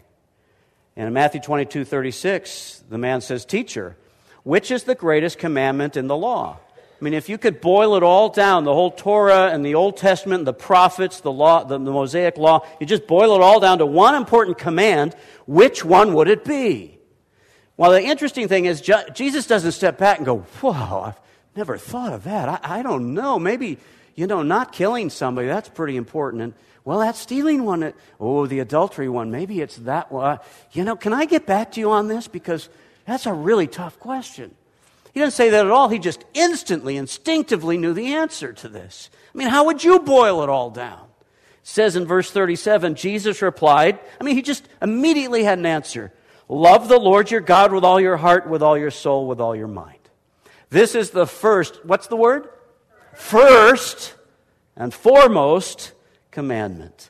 And 0.95 1.07
in 1.07 1.13
Matthew 1.13 1.41
22 1.41 1.85
36, 1.85 2.83
the 2.89 2.99
man 2.99 3.21
says, 3.21 3.45
Teacher, 3.45 3.97
which 4.43 4.69
is 4.69 4.83
the 4.83 4.95
greatest 4.95 5.39
commandment 5.39 5.97
in 5.97 6.07
the 6.07 6.15
law? 6.15 6.59
I 6.77 7.03
mean, 7.03 7.13
if 7.13 7.27
you 7.27 7.37
could 7.37 7.59
boil 7.59 7.95
it 7.95 8.03
all 8.03 8.29
down, 8.29 8.63
the 8.63 8.73
whole 8.73 8.91
Torah 8.91 9.49
and 9.51 9.65
the 9.65 9.75
Old 9.75 9.97
Testament, 9.97 10.45
the 10.45 10.53
prophets, 10.53 11.19
the 11.19 11.31
law, 11.31 11.63
the, 11.63 11.77
the 11.77 11.91
Mosaic 11.91 12.37
law, 12.37 12.65
you 12.79 12.85
just 12.85 13.05
boil 13.05 13.35
it 13.35 13.41
all 13.41 13.59
down 13.59 13.79
to 13.79 13.85
one 13.85 14.15
important 14.15 14.57
command, 14.57 15.13
which 15.45 15.83
one 15.83 16.13
would 16.13 16.29
it 16.29 16.45
be? 16.45 16.94
Well, 17.77 17.91
the 17.91 18.01
interesting 18.01 18.47
thing 18.47 18.65
is, 18.65 18.81
Jesus 19.13 19.47
doesn't 19.47 19.73
step 19.73 19.97
back 19.97 20.17
and 20.17 20.25
go, 20.25 20.39
Whoa, 20.61 21.01
I've 21.01 21.19
never 21.55 21.77
thought 21.77 22.13
of 22.13 22.23
that. 22.23 22.47
I, 22.47 22.79
I 22.79 22.83
don't 22.83 23.13
know. 23.13 23.37
Maybe, 23.37 23.77
you 24.15 24.27
know, 24.27 24.43
not 24.43 24.71
killing 24.71 25.09
somebody, 25.09 25.47
that's 25.47 25.69
pretty 25.69 25.97
important. 25.97 26.41
And, 26.41 26.53
well, 26.85 26.99
that 26.99 27.15
stealing 27.15 27.63
one, 27.63 27.93
oh, 28.19 28.45
the 28.45 28.59
adultery 28.59 29.09
one, 29.09 29.31
maybe 29.31 29.59
it's 29.59 29.75
that 29.77 30.11
one. 30.11 30.25
Uh, 30.25 30.37
you 30.71 30.83
know, 30.83 30.95
can 30.95 31.13
I 31.13 31.25
get 31.25 31.45
back 31.45 31.71
to 31.73 31.79
you 31.79 31.91
on 31.91 32.07
this? 32.07 32.27
Because 32.27 32.69
that's 33.05 33.25
a 33.25 33.33
really 33.33 33.67
tough 33.67 33.99
question. 33.99 34.53
He 35.13 35.19
didn't 35.19 35.33
say 35.33 35.49
that 35.49 35.65
at 35.65 35.71
all. 35.71 35.89
He 35.89 35.97
just 35.97 36.23
instantly, 36.33 36.97
instinctively 36.97 37.77
knew 37.77 37.93
the 37.93 38.13
answer 38.13 38.53
to 38.53 38.69
this. 38.69 39.09
I 39.33 39.37
mean, 39.37 39.47
how 39.47 39.65
would 39.65 39.83
you 39.83 39.99
boil 39.99 40.43
it 40.43 40.49
all 40.49 40.69
down? 40.69 40.99
It 41.61 41.67
says 41.67 41.95
in 41.95 42.05
verse 42.05 42.29
37, 42.29 42.95
Jesus 42.95 43.41
replied, 43.41 43.99
I 44.19 44.23
mean, 44.23 44.35
he 44.35 44.41
just 44.41 44.67
immediately 44.81 45.43
had 45.43 45.57
an 45.57 45.65
answer. 45.65 46.11
Love 46.47 46.87
the 46.87 46.99
Lord 46.99 47.31
your 47.31 47.41
God 47.41 47.73
with 47.73 47.83
all 47.83 47.99
your 47.99 48.17
heart, 48.17 48.47
with 48.47 48.61
all 48.61 48.77
your 48.77 48.91
soul, 48.91 49.27
with 49.27 49.39
all 49.39 49.55
your 49.55 49.67
mind. 49.67 49.99
This 50.69 50.95
is 50.95 51.11
the 51.11 51.25
first, 51.25 51.85
what's 51.85 52.07
the 52.07 52.15
word? 52.15 52.49
First 53.13 54.13
and 54.75 54.93
foremost 54.93 55.93
commandment. 56.31 57.09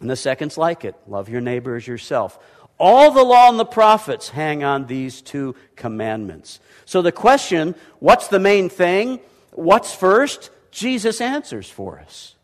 And 0.00 0.10
the 0.10 0.16
second's 0.16 0.58
like 0.58 0.84
it 0.84 0.96
love 1.06 1.28
your 1.28 1.40
neighbor 1.40 1.76
as 1.76 1.86
yourself. 1.86 2.38
All 2.78 3.12
the 3.12 3.22
law 3.22 3.48
and 3.48 3.58
the 3.58 3.64
prophets 3.64 4.28
hang 4.28 4.64
on 4.64 4.86
these 4.86 5.22
two 5.22 5.54
commandments. 5.76 6.58
So 6.84 7.02
the 7.02 7.12
question, 7.12 7.76
what's 8.00 8.28
the 8.28 8.40
main 8.40 8.68
thing? 8.68 9.20
What's 9.52 9.94
first? 9.94 10.50
Jesus 10.72 11.20
answers 11.20 11.70
for 11.70 12.00
us. 12.00 12.34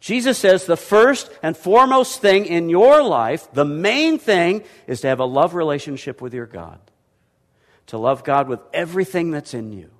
Jesus 0.00 0.38
says 0.38 0.66
the 0.66 0.76
first 0.76 1.30
and 1.42 1.56
foremost 1.56 2.20
thing 2.20 2.46
in 2.46 2.68
your 2.68 3.02
life, 3.02 3.48
the 3.52 3.64
main 3.64 4.18
thing, 4.18 4.62
is 4.86 5.00
to 5.00 5.08
have 5.08 5.20
a 5.20 5.24
love 5.24 5.54
relationship 5.54 6.20
with 6.20 6.34
your 6.34 6.46
God. 6.46 6.78
To 7.88 7.98
love 7.98 8.24
God 8.24 8.48
with 8.48 8.60
everything 8.72 9.30
that's 9.30 9.54
in 9.54 9.72
you 9.72 9.90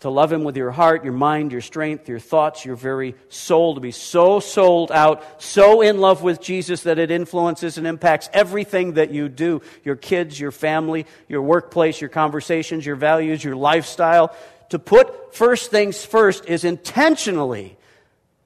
to 0.00 0.10
love 0.10 0.32
Him 0.32 0.44
with 0.44 0.56
your 0.56 0.70
heart, 0.70 1.02
your 1.02 1.12
mind, 1.12 1.50
your 1.50 1.60
strength, 1.60 2.08
your 2.08 2.20
thoughts, 2.20 2.64
your 2.64 2.76
very 2.76 3.14
soul, 3.28 3.74
to 3.74 3.80
be 3.80 3.90
so 3.90 4.38
sold 4.38 4.92
out, 4.92 5.42
so 5.42 5.80
in 5.80 5.98
love 5.98 6.22
with 6.22 6.40
Jesus 6.40 6.84
that 6.84 6.98
it 6.98 7.10
influences 7.10 7.78
and 7.78 7.86
impacts 7.86 8.28
everything 8.32 8.94
that 8.94 9.10
you 9.10 9.28
do 9.28 9.60
your 9.82 9.96
kids, 9.96 10.38
your 10.38 10.52
family, 10.52 11.06
your 11.28 11.42
workplace, 11.42 12.00
your 12.00 12.10
conversations, 12.10 12.86
your 12.86 12.96
values, 12.96 13.42
your 13.42 13.56
lifestyle. 13.56 14.34
To 14.70 14.78
put 14.78 15.34
first 15.34 15.70
things 15.70 16.04
first 16.04 16.46
is 16.46 16.64
intentionally 16.64 17.76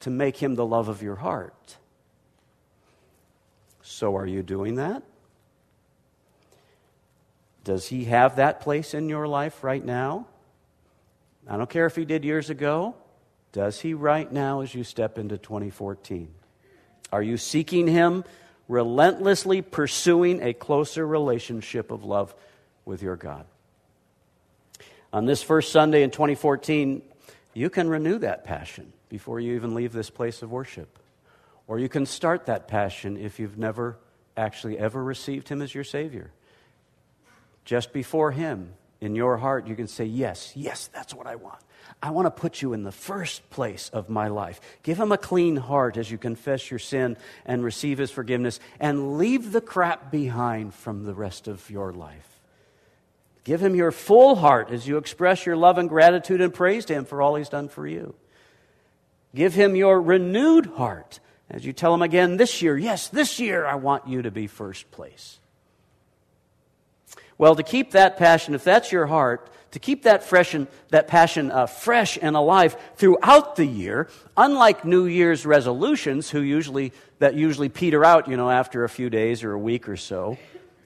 to 0.03 0.11
make 0.11 0.37
Him 0.37 0.55
the 0.55 0.67
love 0.67 0.89
of 0.89 1.03
your 1.03 1.17
heart. 1.17 1.77
So, 3.83 4.17
are 4.17 4.27
you 4.27 4.43
doing 4.43 4.77
that? 4.77 5.03
Does 7.65 7.89
He 7.89 8.05
have 8.05 8.37
that 8.37 8.61
place 8.61 8.95
in 8.95 9.09
your 9.09 9.27
life 9.27 9.65
right 9.65 9.85
now? 9.85 10.27
I 11.49 11.57
don't 11.57 11.69
care 11.69 11.87
if 11.87 11.97
he 11.97 12.05
did 12.05 12.25
years 12.25 12.51
ago. 12.51 12.95
Does 13.53 13.81
he 13.81 13.95
right 13.95 14.31
now 14.31 14.61
as 14.61 14.75
you 14.75 14.85
step 14.85 15.19
into 15.19 15.37
2014? 15.39 16.29
Are 17.13 17.23
you 17.23 17.37
seeking 17.37 17.87
him, 17.87 18.25
relentlessly 18.69 19.61
pursuing 19.61 20.43
a 20.43 20.55
closer 20.55 21.07
relationship 21.07 21.91
of 21.91 22.05
love 22.05 22.35
with 22.85 23.03
your 23.03 23.17
God? 23.17 23.45
On 25.13 25.27
this 25.27 25.43
first 25.43 25.73
Sunday 25.73 26.03
in 26.03 26.11
2014, 26.11 27.03
you 27.55 27.71
can 27.71 27.89
renew 27.89 28.19
that 28.19 28.45
passion 28.45 28.93
before 29.09 29.41
you 29.41 29.55
even 29.55 29.75
leave 29.75 29.93
this 29.93 30.11
place 30.11 30.43
of 30.43 30.51
worship. 30.51 30.99
Or 31.67 31.79
you 31.79 31.89
can 31.89 32.07
start 32.07 32.47
that 32.47 32.69
passion 32.69 33.17
if 33.17 33.39
you've 33.39 33.59
never 33.59 33.99
actually 34.37 34.79
ever 34.79 35.03
received 35.03 35.49
him 35.49 35.63
as 35.63 35.75
your 35.75 35.85
Savior. 35.85 36.33
Just 37.65 37.93
before 37.93 38.33
him, 38.33 38.75
in 39.03 39.17
your 39.17 39.37
heart, 39.37 39.67
you 39.67 39.75
can 39.75 39.89
say, 39.89 40.05
Yes, 40.05 40.53
yes, 40.55 40.89
that's 40.95 41.13
what 41.13 41.27
I 41.27 41.35
want. 41.35 41.59
I 42.01 42.11
want 42.11 42.27
to 42.27 42.31
put 42.31 42.63
you 42.63 42.73
in 42.73 42.85
the 42.85 42.93
first 42.93 43.51
place 43.51 43.91
of 43.93 44.09
my 44.09 44.29
life. 44.29 44.61
Give 44.85 44.99
him 44.99 45.11
a 45.11 45.19
clean 45.19 45.57
heart 45.57 45.97
as 45.97 46.09
you 46.09 46.19
confess 46.19 46.71
your 46.71 46.79
sin 46.79 47.17
and 47.45 47.65
receive 47.65 47.99
his 47.99 48.13
forgiveness, 48.13 48.61
and 48.79 49.19
leave 49.19 49.51
the 49.51 49.61
crap 49.61 50.13
behind 50.13 50.73
from 50.73 51.05
the 51.05 51.15
rest 51.15 51.49
of 51.49 51.69
your 51.69 51.93
life. 51.93 52.32
Give 53.45 53.61
him 53.61 53.75
your 53.75 53.91
full 53.91 54.37
heart 54.37 54.71
as 54.71 54.87
you 54.87 54.99
express 54.99 55.45
your 55.45 55.57
love 55.57 55.79
and 55.79 55.89
gratitude 55.89 56.41
and 56.41 56.55
praise 56.55 56.85
to 56.87 56.95
him 56.95 57.05
for 57.05 57.21
all 57.21 57.35
he's 57.35 57.49
done 57.49 57.69
for 57.69 57.87
you. 57.87 58.15
Give 59.35 59.55
him 59.55 59.75
your 59.75 60.01
renewed 60.01 60.67
heart 60.67 61.21
as 61.53 61.67
you 61.67 61.73
tell 61.73 61.93
him 61.93 62.03
again 62.03 62.39
this 62.39 62.63
year, 62.63 62.79
yes, 62.79 63.09
this 63.09 63.39
year 63.39 63.67
I 63.67 63.75
want 63.75 64.09
you 64.09 64.23
to 64.23 64.31
be 64.31 64.47
first 64.47 64.91
place. 64.91 65.39
Well, 67.37 67.55
to 67.57 67.63
keep 67.63 67.93
that 67.93 68.17
passion, 68.17 68.55
if 68.55 68.65
that's 68.65 68.91
your 68.91 69.07
heart, 69.07 69.51
to 69.73 69.79
keep 69.79 70.05
that, 70.05 70.23
fresh 70.23 70.55
and, 70.55 70.67
that 70.91 71.09
passion 71.09 71.51
uh, 71.51 71.67
fresh 71.67 72.19
and 72.21 72.37
alive 72.37 72.77
throughout 72.97 73.57
the 73.57 73.67
year, 73.67 74.09
unlike 74.37 74.85
New 74.85 75.07
Year's 75.07 75.45
resolutions, 75.45 76.31
who 76.31 76.41
usually, 76.41 76.93
that 77.19 77.35
usually 77.35 77.69
peter 77.69 78.05
out, 78.05 78.29
you 78.29 78.37
know, 78.37 78.51
after 78.51 78.85
a 78.85 78.89
few 78.89 79.11
days 79.11 79.45
or 79.45 79.53
a 79.53 79.59
week 79.59 79.89
or 79.89 79.97
so, 79.97 80.39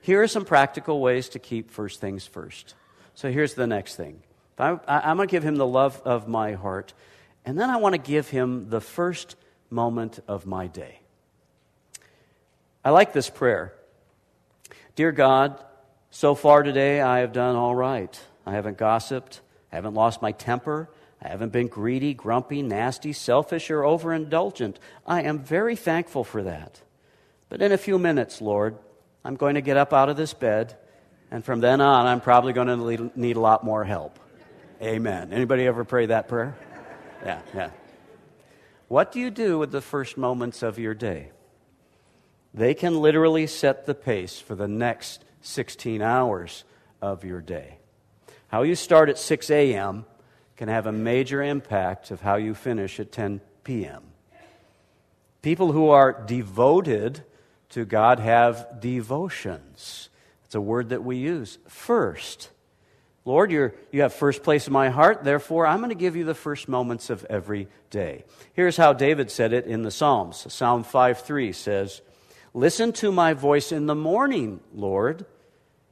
here 0.06 0.22
are 0.22 0.28
some 0.28 0.44
practical 0.44 1.00
ways 1.00 1.30
to 1.30 1.40
keep 1.40 1.68
first 1.68 2.00
things 2.00 2.24
first. 2.24 2.76
So 3.14 3.28
here's 3.28 3.54
the 3.54 3.66
next 3.66 3.96
thing. 3.96 4.22
I, 4.56 4.78
I'm 4.86 5.16
going 5.16 5.26
to 5.26 5.32
give 5.32 5.42
him 5.42 5.56
the 5.56 5.66
love 5.66 6.00
of 6.04 6.28
my 6.28 6.52
heart, 6.52 6.94
and 7.44 7.58
then 7.58 7.70
I 7.70 7.78
want 7.78 7.94
to 7.94 7.98
give 8.00 8.28
him 8.28 8.70
the 8.70 8.80
first 8.80 9.34
moment 9.68 10.20
of 10.28 10.46
my 10.46 10.68
day. 10.68 11.00
I 12.84 12.90
like 12.90 13.12
this 13.12 13.28
prayer. 13.28 13.72
Dear 14.94 15.10
God, 15.10 15.60
so 16.12 16.36
far 16.36 16.62
today, 16.62 17.00
I 17.00 17.18
have 17.18 17.32
done 17.32 17.56
all 17.56 17.74
right. 17.74 18.16
I 18.46 18.52
haven't 18.52 18.78
gossiped, 18.78 19.40
I 19.72 19.74
haven't 19.74 19.94
lost 19.94 20.22
my 20.22 20.30
temper, 20.30 20.88
I 21.20 21.30
haven't 21.30 21.50
been 21.50 21.66
greedy, 21.66 22.14
grumpy, 22.14 22.62
nasty, 22.62 23.12
selfish, 23.12 23.72
or 23.72 23.82
overindulgent. 23.82 24.76
I 25.04 25.22
am 25.22 25.40
very 25.40 25.74
thankful 25.74 26.22
for 26.22 26.44
that. 26.44 26.80
But 27.48 27.60
in 27.60 27.72
a 27.72 27.76
few 27.76 27.98
minutes, 27.98 28.40
Lord, 28.40 28.78
I'm 29.26 29.34
going 29.34 29.56
to 29.56 29.60
get 29.60 29.76
up 29.76 29.92
out 29.92 30.08
of 30.08 30.16
this 30.16 30.34
bed, 30.34 30.76
and 31.32 31.44
from 31.44 31.58
then 31.58 31.80
on, 31.80 32.06
I'm 32.06 32.20
probably 32.20 32.52
going 32.52 32.68
to 32.68 33.10
need 33.16 33.34
a 33.34 33.40
lot 33.40 33.64
more 33.64 33.82
help. 33.82 34.20
Amen. 34.80 35.32
Anybody 35.32 35.66
ever 35.66 35.82
pray 35.82 36.06
that 36.06 36.28
prayer? 36.28 36.56
Yeah, 37.24 37.40
yeah. 37.52 37.70
What 38.86 39.10
do 39.10 39.18
you 39.18 39.32
do 39.32 39.58
with 39.58 39.72
the 39.72 39.80
first 39.80 40.16
moments 40.16 40.62
of 40.62 40.78
your 40.78 40.94
day? 40.94 41.32
They 42.54 42.72
can 42.72 43.00
literally 43.00 43.48
set 43.48 43.84
the 43.84 43.96
pace 43.96 44.38
for 44.38 44.54
the 44.54 44.68
next 44.68 45.24
16 45.40 46.02
hours 46.02 46.62
of 47.02 47.24
your 47.24 47.40
day. 47.40 47.78
How 48.46 48.62
you 48.62 48.76
start 48.76 49.08
at 49.08 49.18
6 49.18 49.50
a.m. 49.50 50.04
can 50.56 50.68
have 50.68 50.86
a 50.86 50.92
major 50.92 51.42
impact 51.42 52.12
of 52.12 52.20
how 52.20 52.36
you 52.36 52.54
finish 52.54 53.00
at 53.00 53.10
10 53.10 53.40
p.m. 53.64 54.04
People 55.42 55.72
who 55.72 55.88
are 55.88 56.12
devoted 56.12 57.24
to 57.70 57.84
God 57.84 58.18
have 58.18 58.80
devotions. 58.80 60.08
It's 60.44 60.54
a 60.54 60.60
word 60.60 60.90
that 60.90 61.04
we 61.04 61.16
use. 61.16 61.58
First. 61.68 62.50
Lord, 63.24 63.50
you're, 63.50 63.74
you 63.90 64.02
have 64.02 64.14
first 64.14 64.44
place 64.44 64.68
in 64.68 64.72
my 64.72 64.88
heart, 64.88 65.24
therefore 65.24 65.66
I'm 65.66 65.78
going 65.78 65.90
to 65.90 65.96
give 65.96 66.14
you 66.14 66.24
the 66.24 66.34
first 66.34 66.68
moments 66.68 67.10
of 67.10 67.24
every 67.24 67.66
day. 67.90 68.24
Here's 68.54 68.76
how 68.76 68.92
David 68.92 69.32
said 69.32 69.52
it 69.52 69.66
in 69.66 69.82
the 69.82 69.90
Psalms. 69.90 70.46
Psalm 70.52 70.84
5 70.84 71.20
3 71.22 71.52
says, 71.52 72.02
Listen 72.54 72.92
to 72.94 73.10
my 73.10 73.34
voice 73.34 73.72
in 73.72 73.86
the 73.86 73.96
morning, 73.96 74.60
Lord. 74.72 75.26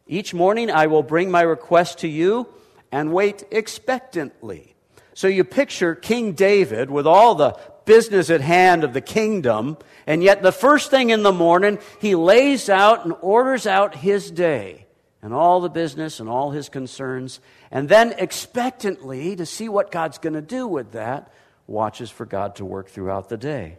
Each 0.07 0.33
morning 0.33 0.71
I 0.71 0.87
will 0.87 1.03
bring 1.03 1.31
my 1.31 1.43
request 1.43 1.99
to 1.99 2.09
you 2.09 2.47
and 2.93 3.13
wait 3.13 3.43
expectantly. 3.51 4.77
So 5.15 5.27
you 5.27 5.43
picture 5.43 5.95
King 5.95 6.33
David 6.33 6.89
with 6.89 7.07
all 7.07 7.35
the 7.35 7.59
business 7.85 8.31
at 8.31 8.41
hand 8.41 8.85
of 8.85 8.93
the 8.93 9.01
kingdom, 9.01 9.77
and 10.07 10.23
yet 10.23 10.43
the 10.43 10.53
first 10.53 10.91
thing 10.91 11.11
in 11.11 11.23
the 11.23 11.33
morning, 11.33 11.79
he 12.01 12.15
lays 12.15 12.69
out 12.69 13.05
and 13.05 13.15
orders 13.21 13.67
out 13.67 13.95
his 13.95 14.31
day 14.31 14.87
and 15.23 15.33
all 15.33 15.61
the 15.61 15.71
business 15.71 16.21
and 16.21 16.29
all 16.29 16.51
his 16.51 16.69
concerns, 16.69 17.41
and 17.71 17.89
then 17.89 18.13
expectantly 18.19 19.35
to 19.37 19.47
see 19.47 19.69
what 19.69 19.91
God's 19.91 20.19
going 20.19 20.35
to 20.35 20.43
do 20.43 20.67
with 20.67 20.93
that, 20.93 21.33
watches 21.67 22.11
for 22.11 22.27
God 22.27 22.57
to 22.57 22.65
work 22.65 22.89
throughout 22.89 23.31
the 23.31 23.39
day. 23.39 23.79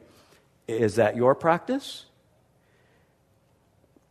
Is 0.68 0.96
that 0.96 1.16
your 1.16 1.36
practice? 1.36 2.06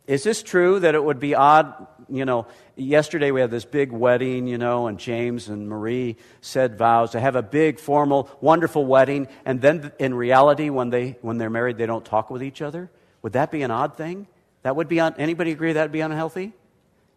Is 0.07 0.23
this 0.23 0.43
true 0.43 0.79
that 0.79 0.95
it 0.95 1.03
would 1.03 1.19
be 1.19 1.35
odd? 1.35 1.73
You 2.09 2.25
know, 2.25 2.47
yesterday 2.75 3.31
we 3.31 3.41
had 3.41 3.51
this 3.51 3.65
big 3.65 3.91
wedding, 3.91 4.47
you 4.47 4.57
know, 4.57 4.87
and 4.87 4.99
James 4.99 5.49
and 5.49 5.67
Marie 5.67 6.17
said 6.41 6.77
vows 6.77 7.11
to 7.11 7.19
have 7.19 7.35
a 7.35 7.41
big, 7.41 7.79
formal, 7.79 8.29
wonderful 8.41 8.85
wedding, 8.85 9.27
and 9.45 9.61
then 9.61 9.91
in 9.99 10.13
reality, 10.13 10.69
when, 10.69 10.89
they, 10.89 11.17
when 11.21 11.37
they're 11.37 11.49
married, 11.49 11.77
they 11.77 11.85
don't 11.85 12.05
talk 12.05 12.29
with 12.29 12.43
each 12.43 12.61
other? 12.61 12.89
Would 13.21 13.33
that 13.33 13.51
be 13.51 13.63
an 13.63 13.71
odd 13.71 13.97
thing? 13.97 14.27
That 14.61 14.75
would 14.75 14.87
be, 14.87 14.99
un- 14.99 15.15
anybody 15.17 15.51
agree 15.51 15.73
that 15.73 15.81
would 15.81 15.91
be 15.91 16.01
unhealthy? 16.01 16.53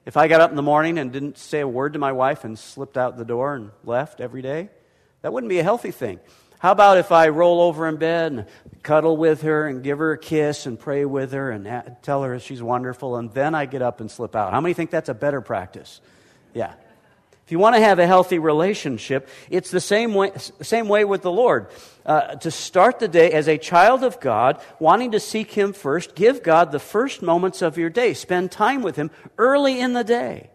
If 0.06 0.16
I 0.16 0.26
got 0.28 0.40
up 0.40 0.50
in 0.50 0.56
the 0.56 0.62
morning 0.62 0.98
and 0.98 1.12
didn't 1.12 1.36
say 1.36 1.60
a 1.60 1.68
word 1.68 1.92
to 1.92 1.98
my 1.98 2.12
wife 2.12 2.44
and 2.44 2.58
slipped 2.58 2.96
out 2.96 3.18
the 3.18 3.24
door 3.24 3.54
and 3.54 3.70
left 3.84 4.20
every 4.20 4.40
day, 4.40 4.70
that 5.22 5.32
wouldn't 5.32 5.50
be 5.50 5.58
a 5.58 5.62
healthy 5.62 5.90
thing. 5.90 6.20
How 6.58 6.72
about 6.72 6.98
if 6.98 7.12
I 7.12 7.28
roll 7.28 7.60
over 7.60 7.86
in 7.86 7.96
bed 7.96 8.32
and 8.32 8.46
cuddle 8.82 9.16
with 9.16 9.42
her 9.42 9.66
and 9.66 9.82
give 9.82 9.98
her 9.98 10.12
a 10.12 10.18
kiss 10.18 10.66
and 10.66 10.78
pray 10.78 11.04
with 11.04 11.32
her 11.32 11.50
and 11.50 11.96
tell 12.02 12.22
her 12.22 12.38
she's 12.40 12.62
wonderful, 12.62 13.16
and 13.16 13.32
then 13.32 13.54
I 13.54 13.66
get 13.66 13.82
up 13.82 14.00
and 14.00 14.10
slip 14.10 14.34
out? 14.34 14.52
How 14.52 14.60
many 14.60 14.74
think 14.74 14.90
that's 14.90 15.08
a 15.08 15.14
better 15.14 15.40
practice? 15.40 16.00
Yeah. 16.54 16.72
If 17.46 17.52
you 17.52 17.58
want 17.58 17.76
to 17.76 17.80
have 17.80 17.98
a 17.98 18.06
healthy 18.06 18.38
relationship, 18.38 19.26
it's 19.48 19.70
the 19.70 19.80
same 19.80 20.12
way, 20.12 20.32
same 20.60 20.86
way 20.86 21.06
with 21.06 21.22
the 21.22 21.32
Lord. 21.32 21.68
Uh, 22.04 22.34
to 22.34 22.50
start 22.50 22.98
the 22.98 23.08
day 23.08 23.30
as 23.32 23.48
a 23.48 23.56
child 23.56 24.04
of 24.04 24.20
God, 24.20 24.60
wanting 24.78 25.12
to 25.12 25.20
seek 25.20 25.52
Him 25.52 25.72
first, 25.72 26.14
give 26.14 26.42
God 26.42 26.72
the 26.72 26.78
first 26.78 27.22
moments 27.22 27.62
of 27.62 27.78
your 27.78 27.88
day. 27.88 28.12
Spend 28.12 28.50
time 28.50 28.82
with 28.82 28.96
Him 28.96 29.10
early 29.38 29.80
in 29.80 29.94
the 29.94 30.04
day. 30.04 30.50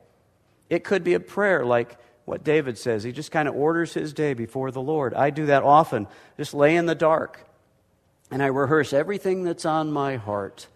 It 0.69 0.83
could 0.83 1.03
be 1.03 1.15
a 1.15 1.19
prayer 1.19 1.65
like 1.65 1.97
what 2.25 2.43
David 2.43 2.77
says. 2.77 3.03
He 3.03 3.11
just 3.11 3.31
kind 3.31 3.47
of 3.47 3.55
orders 3.55 3.93
his 3.93 4.13
day 4.13 4.33
before 4.33 4.71
the 4.71 4.81
Lord. 4.81 5.13
I 5.13 5.29
do 5.29 5.47
that 5.47 5.63
often. 5.63 6.07
Just 6.37 6.53
lay 6.53 6.75
in 6.75 6.85
the 6.85 6.95
dark 6.95 7.45
and 8.33 8.41
I 8.41 8.47
rehearse 8.47 8.93
everything 8.93 9.43
that's 9.43 9.63
on 9.63 9.91
my 9.91 10.15
heart. 10.15 10.67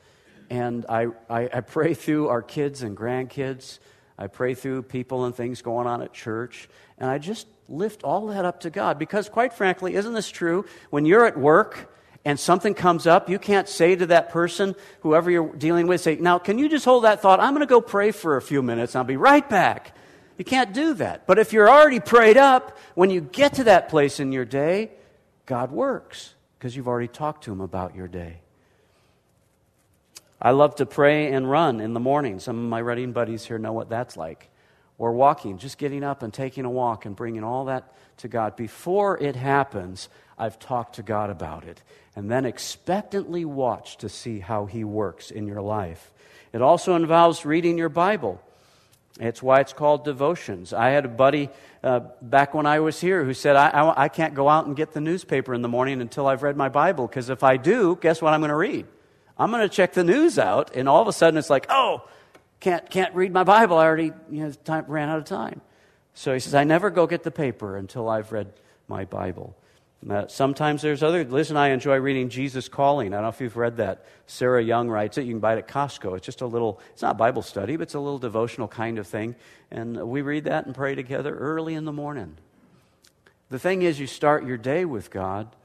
And 0.48 0.86
I, 0.88 1.08
I, 1.28 1.50
I 1.52 1.62
pray 1.62 1.96
through 1.96 2.28
our 2.28 2.44
kids 2.44 2.84
and 2.84 2.96
grandkids. 2.96 3.80
I 4.16 4.28
pray 4.28 4.54
through 4.54 4.84
people 4.84 5.26
and 5.26 5.36
things 5.36 5.64
going 5.64 5.88
on 5.88 6.04
at 6.04 6.14
church, 6.14 6.70
and 7.00 7.10
I 7.10 7.18
just 7.18 7.48
lift 7.68 8.04
all 8.04 8.28
that 8.28 8.46
up 8.46 8.62
to 8.62 8.70
God. 8.70 9.00
Because, 9.00 9.28
quite 9.28 9.54
frankly, 9.54 9.96
isn't 9.96 10.14
this 10.14 10.30
true? 10.30 10.66
When 10.92 11.06
you're 11.06 11.26
at 11.26 11.38
work 11.38 11.92
and 12.24 12.40
something 12.40 12.76
comes 12.76 13.08
up, 13.08 13.28
you 13.28 13.40
can't 13.40 13.68
say 13.68 13.96
to 13.96 14.06
that 14.08 14.30
person, 14.30 14.76
whoever 15.02 15.32
you're 15.32 15.56
dealing 15.56 15.88
with, 15.88 16.02
say, 16.02 16.16
Now, 16.16 16.38
can 16.38 16.60
you 16.60 16.70
just 16.70 16.86
hold 16.86 17.06
that 17.06 17.24
thought? 17.24 17.40
I'm 17.40 17.54
going 17.54 17.62
to 17.62 17.66
go 17.66 17.82
pray 17.82 18.12
for 18.12 18.38
a 18.38 18.42
few 18.42 18.62
minutes, 18.62 18.94
and 18.94 19.00
I'll 19.00 19.06
be 19.06 19.18
right 19.18 19.48
back. 19.50 19.96
You 20.38 20.46
can't 20.46 20.74
do 20.74 20.94
that. 20.96 21.26
But 21.26 21.40
if 21.40 21.52
you're 21.52 21.70
already 21.70 22.00
prayed 22.00 22.38
up, 22.38 22.78
when 22.96 23.10
you 23.10 23.22
get 23.22 23.56
to 23.56 23.66
that 23.66 23.90
place 23.90 24.20
in 24.20 24.32
your 24.32 24.46
day, 24.46 24.92
God 25.46 25.72
works 25.72 26.36
because 26.58 26.76
you've 26.76 26.88
already 26.88 27.08
talked 27.08 27.46
to 27.46 27.52
Him 27.52 27.62
about 27.62 27.96
your 27.96 28.08
day. 28.08 28.42
I 30.40 30.52
love 30.52 30.76
to 30.76 30.86
pray 30.86 31.32
and 31.32 31.50
run 31.50 31.80
in 31.80 31.94
the 31.94 32.00
morning. 32.00 32.40
Some 32.40 32.58
of 32.58 32.70
my 32.70 32.82
running 32.82 33.12
buddies 33.12 33.46
here 33.46 33.58
know 33.58 33.74
what 33.74 33.90
that's 33.90 34.16
like. 34.16 34.50
Or 35.00 35.12
walking, 35.12 35.58
just 35.58 35.78
getting 35.78 36.04
up 36.04 36.22
and 36.22 36.34
taking 36.34 36.66
a 36.66 36.70
walk 36.70 37.06
and 37.06 37.16
bringing 37.16 37.44
all 37.44 37.66
that 37.66 37.94
to 38.18 38.28
God. 38.28 38.56
Before 38.56 39.18
it 39.18 39.36
happens, 39.36 40.10
I've 40.38 40.60
talked 40.60 40.96
to 40.96 41.04
God 41.04 41.30
about 41.30 41.64
it. 41.66 41.82
And 42.16 42.30
then 42.30 42.46
expectantly 42.46 43.46
watch 43.46 43.98
to 43.98 44.10
see 44.10 44.40
how 44.40 44.66
He 44.66 44.84
works 44.84 45.32
in 45.32 45.48
your 45.48 45.62
life. 45.62 46.12
It 46.54 46.62
also 46.62 46.96
involves 46.96 47.46
reading 47.46 47.78
your 47.78 47.90
Bible. 47.90 48.42
It's 49.20 49.42
why 49.42 49.60
it's 49.60 49.74
called 49.74 50.06
devotions. 50.06 50.74
I 50.74 50.90
had 50.90 51.06
a 51.06 51.10
buddy 51.10 51.50
uh, 51.84 52.02
back 52.22 52.54
when 52.54 52.66
I 52.66 52.80
was 52.80 53.00
here 53.00 53.24
who 53.24 53.34
said, 53.34 53.56
I, 53.56 53.70
I, 53.70 54.04
I 54.04 54.08
can't 54.10 54.34
go 54.34 54.48
out 54.48 54.68
and 54.68 54.76
get 54.76 54.92
the 54.92 55.02
newspaper 55.02 55.54
in 55.54 55.62
the 55.62 55.68
morning 55.68 56.02
until 56.02 56.28
I've 56.28 56.44
read 56.44 56.56
my 56.58 56.70
Bible, 56.70 57.08
because 57.08 57.30
if 57.30 57.44
I 57.44 57.58
do, 57.58 57.98
guess 58.00 58.22
what 58.22 58.34
I'm 58.34 58.42
going 58.42 58.50
to 58.50 58.56
read? 58.56 58.86
I'm 59.38 59.52
going 59.52 59.68
to 59.68 59.74
check 59.74 59.94
the 59.94 60.04
news 60.04 60.38
out, 60.40 60.76
and 60.76 60.90
all 60.90 61.02
of 61.02 61.08
a 61.08 61.14
sudden 61.14 61.38
it's 61.38 61.50
like, 61.50 61.68
oh, 61.70 62.08
can't, 62.60 62.90
can't 62.90 63.14
read 63.16 63.32
my 63.32 63.44
Bible. 63.44 63.78
I 63.78 63.86
already 63.86 64.12
you 64.30 64.44
know, 64.44 64.52
time, 64.52 64.86
ran 64.88 65.10
out 65.10 65.20
of 65.20 65.26
time. 65.26 65.62
So 66.14 66.34
he 66.34 66.40
says, 66.40 66.56
I 66.56 66.64
never 66.64 66.90
go 66.90 67.06
get 67.06 67.24
the 67.24 67.32
paper 67.32 67.78
until 67.78 68.10
I've 68.10 68.32
read 68.32 68.52
my 68.88 69.06
Bible. 69.06 69.56
Uh, 70.08 70.28
sometimes 70.28 70.82
there's 70.82 71.02
other. 71.02 71.24
Liz 71.26 71.50
and 71.50 71.58
I 71.58 71.70
enjoy 71.70 71.98
reading 71.98 72.30
Jesus 72.30 72.70
Calling. 72.70 73.14
I 73.14 73.18
don't 73.18 73.24
know 73.24 73.30
if 73.30 73.42
you've 73.42 73.58
read 73.58 73.78
that. 73.78 74.06
Sarah 74.28 74.64
Young 74.64 74.90
writes 74.90 75.18
it. 75.18 75.24
You 75.24 75.34
can 75.34 75.40
buy 75.40 75.56
it 75.56 75.60
at 75.60 75.68
Costco. 75.68 76.16
It's 76.16 76.26
just 76.26 76.42
a 76.42 76.46
little, 76.46 76.80
it's 76.94 77.02
not 77.02 77.18
Bible 77.18 77.42
study, 77.42 77.76
but 77.76 77.84
it's 77.84 77.96
a 77.96 78.00
little 78.00 78.20
devotional 78.20 78.68
kind 78.68 79.00
of 79.00 79.08
thing. 79.08 79.36
And 79.72 80.08
we 80.08 80.22
read 80.22 80.44
that 80.46 80.66
and 80.66 80.76
pray 80.76 80.94
together 80.96 81.36
early 81.36 81.74
in 81.74 81.86
the 81.86 81.92
morning. 81.92 82.38
The 83.50 83.60
thing 83.60 83.82
is, 83.82 84.00
you 84.00 84.08
start 84.08 84.46
your 84.46 84.58
day 84.58 84.86
with 84.86 85.10
God, 85.10 85.56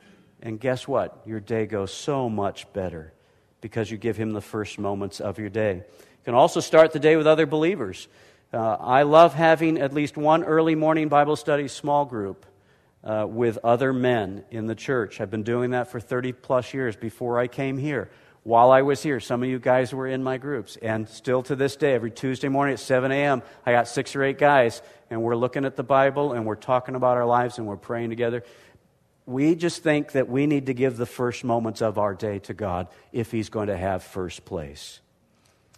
and 0.41 0.59
guess 0.59 0.89
what? 0.89 1.23
Your 1.27 1.41
day 1.41 1.67
goes 1.67 1.93
so 1.93 2.29
much 2.29 2.73
better 2.73 3.13
because 3.61 3.91
you 3.91 3.99
give 3.99 4.17
him 4.17 4.31
the 4.31 4.41
first 4.41 4.79
moments 4.79 5.21
of 5.21 5.39
your 5.39 5.51
day. 5.51 5.75
You 5.75 6.25
can 6.25 6.35
also 6.35 6.61
start 6.61 6.93
the 6.93 7.01
day 7.01 7.17
with 7.17 7.27
other 7.27 7.47
believers. 7.47 8.09
Uh, 8.53 8.77
I 8.81 9.03
love 9.03 9.35
having 9.35 9.79
at 9.79 9.93
least 9.93 10.17
one 10.17 10.43
early 10.43 10.75
morning 10.75 11.09
Bible 11.09 11.37
study 11.37 11.69
small 11.69 12.05
group 12.05 12.47
uh, 13.05 13.27
with 13.29 13.59
other 13.65 13.93
men 13.93 14.45
in 14.51 14.67
the 14.67 14.75
church. 14.75 15.21
I've 15.21 15.31
been 15.31 15.43
doing 15.43 15.71
that 15.71 15.91
for 15.91 16.01
30 16.01 16.33
plus 16.33 16.73
years 16.75 16.97
before 16.97 17.39
I 17.39 17.47
came 17.47 17.79
here. 17.79 18.11
While 18.45 18.73
I 18.73 18.83
was 18.83 19.03
here, 19.03 19.21
some 19.21 19.43
of 19.43 19.49
you 19.49 19.61
guys 19.61 19.95
were 19.95 20.09
in 20.09 20.23
my 20.23 20.37
groups. 20.37 20.77
And 20.83 21.09
still 21.09 21.43
to 21.45 21.55
this 21.55 21.77
day, 21.77 21.95
every 21.95 22.11
Tuesday 22.11 22.49
morning 22.49 22.73
at 22.73 22.81
7 22.81 23.13
a.m., 23.13 23.43
I 23.65 23.73
got 23.73 23.87
six 23.87 24.17
or 24.17 24.25
eight 24.25 24.39
guys, 24.39 24.83
and 25.11 25.23
we're 25.23 25.37
looking 25.37 25.65
at 25.65 25.77
the 25.77 25.85
Bible 25.85 26.33
and 26.33 26.45
we're 26.45 26.57
talking 26.57 26.97
about 26.97 27.17
our 27.17 27.27
lives 27.27 27.59
and 27.59 27.69
we're 27.69 27.77
praying 27.77 28.11
together 28.11 28.43
we 29.27 29.55
just 29.55 29.83
think 29.83 30.13
that 30.13 30.29
we 30.29 30.47
need 30.47 30.67
to 30.67 30.75
give 30.75 30.97
the 30.97 31.07
first 31.07 31.45
moments 31.45 31.81
of 31.81 31.99
our 31.99 32.15
day 32.15 32.39
to 32.41 32.55
God 32.55 32.89
if 33.13 33.31
He's 33.31 33.49
going 33.49 33.69
to 33.69 33.77
have 33.77 34.03
first 34.03 34.45
place. 34.45 35.01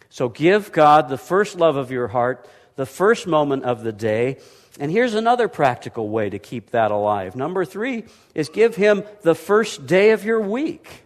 So 0.08 0.28
give 0.28 0.72
God 0.72 1.08
the 1.08 1.18
first 1.18 1.56
love 1.56 1.76
of 1.76 1.90
your 1.90 2.08
heart, 2.08 2.48
the 2.76 2.86
first 2.86 3.26
moment 3.26 3.64
of 3.64 3.82
the 3.82 3.92
day. 3.92 4.38
And 4.78 4.90
here's 4.90 5.14
another 5.14 5.46
practical 5.46 6.08
way 6.08 6.30
to 6.30 6.38
keep 6.38 6.70
that 6.70 6.90
alive. 6.90 7.36
Number 7.36 7.64
three 7.64 8.04
is 8.34 8.48
give 8.48 8.74
Him 8.74 9.04
the 9.22 9.34
first 9.34 9.86
day 9.86 10.10
of 10.10 10.24
your 10.24 10.40
week. 10.40 11.04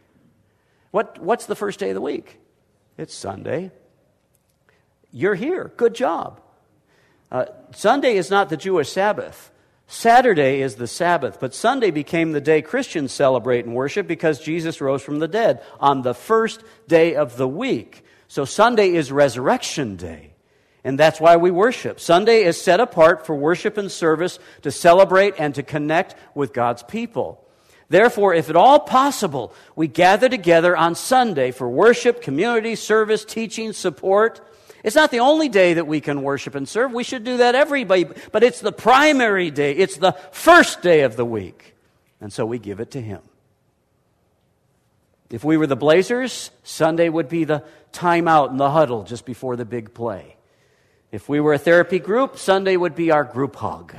What, 0.90 1.18
what's 1.18 1.46
the 1.46 1.56
first 1.56 1.78
day 1.78 1.90
of 1.90 1.94
the 1.94 2.00
week? 2.00 2.38
It's 2.96 3.14
Sunday. 3.14 3.70
You're 5.12 5.34
here. 5.34 5.70
Good 5.76 5.94
job. 5.94 6.40
Uh, 7.30 7.46
Sunday 7.72 8.16
is 8.16 8.30
not 8.30 8.48
the 8.48 8.56
Jewish 8.56 8.90
Sabbath. 8.90 9.50
Saturday 9.86 10.60
is 10.60 10.76
the 10.76 10.86
Sabbath, 10.86 11.38
but 11.40 11.54
Sunday 11.54 11.90
became 11.90 12.32
the 12.32 12.42
day 12.42 12.60
Christians 12.60 13.10
celebrate 13.12 13.64
and 13.64 13.74
worship 13.74 14.06
because 14.06 14.38
Jesus 14.38 14.82
rose 14.82 15.02
from 15.02 15.18
the 15.18 15.28
dead 15.28 15.62
on 15.80 16.02
the 16.02 16.14
first 16.14 16.62
day 16.86 17.14
of 17.14 17.38
the 17.38 17.48
week. 17.48 18.04
So 18.28 18.44
Sunday 18.44 18.90
is 18.90 19.10
Resurrection 19.10 19.96
Day. 19.96 20.27
And 20.88 20.98
that's 20.98 21.20
why 21.20 21.36
we 21.36 21.50
worship. 21.50 22.00
Sunday 22.00 22.44
is 22.44 22.58
set 22.58 22.80
apart 22.80 23.26
for 23.26 23.34
worship 23.34 23.76
and 23.76 23.92
service 23.92 24.38
to 24.62 24.70
celebrate 24.70 25.34
and 25.36 25.54
to 25.54 25.62
connect 25.62 26.14
with 26.34 26.54
God's 26.54 26.82
people. 26.82 27.44
Therefore, 27.90 28.32
if 28.32 28.48
at 28.48 28.56
all 28.56 28.80
possible, 28.80 29.52
we 29.76 29.86
gather 29.86 30.30
together 30.30 30.74
on 30.74 30.94
Sunday 30.94 31.50
for 31.50 31.68
worship, 31.68 32.22
community, 32.22 32.74
service, 32.74 33.26
teaching, 33.26 33.74
support, 33.74 34.40
it's 34.82 34.96
not 34.96 35.10
the 35.10 35.20
only 35.20 35.50
day 35.50 35.74
that 35.74 35.86
we 35.86 36.00
can 36.00 36.22
worship 36.22 36.54
and 36.54 36.66
serve. 36.66 36.90
We 36.94 37.04
should 37.04 37.22
do 37.22 37.36
that 37.36 37.54
every 37.54 37.84
day, 37.84 38.04
but 38.32 38.42
it's 38.42 38.62
the 38.62 38.72
primary 38.72 39.50
day. 39.50 39.72
It's 39.72 39.98
the 39.98 40.12
first 40.32 40.80
day 40.80 41.02
of 41.02 41.16
the 41.16 41.24
week. 41.26 41.74
And 42.18 42.32
so 42.32 42.46
we 42.46 42.58
give 42.58 42.80
it 42.80 42.92
to 42.92 43.00
Him. 43.02 43.20
If 45.28 45.44
we 45.44 45.58
were 45.58 45.66
the 45.66 45.76
Blazers, 45.76 46.50
Sunday 46.62 47.10
would 47.10 47.28
be 47.28 47.44
the 47.44 47.62
timeout 47.92 48.48
and 48.48 48.58
the 48.58 48.70
huddle 48.70 49.02
just 49.02 49.26
before 49.26 49.54
the 49.54 49.66
big 49.66 49.92
play. 49.92 50.37
If 51.10 51.28
we 51.28 51.40
were 51.40 51.54
a 51.54 51.58
therapy 51.58 51.98
group, 51.98 52.36
Sunday 52.36 52.76
would 52.76 52.94
be 52.94 53.10
our 53.10 53.24
group 53.24 53.56
hug. 53.56 53.96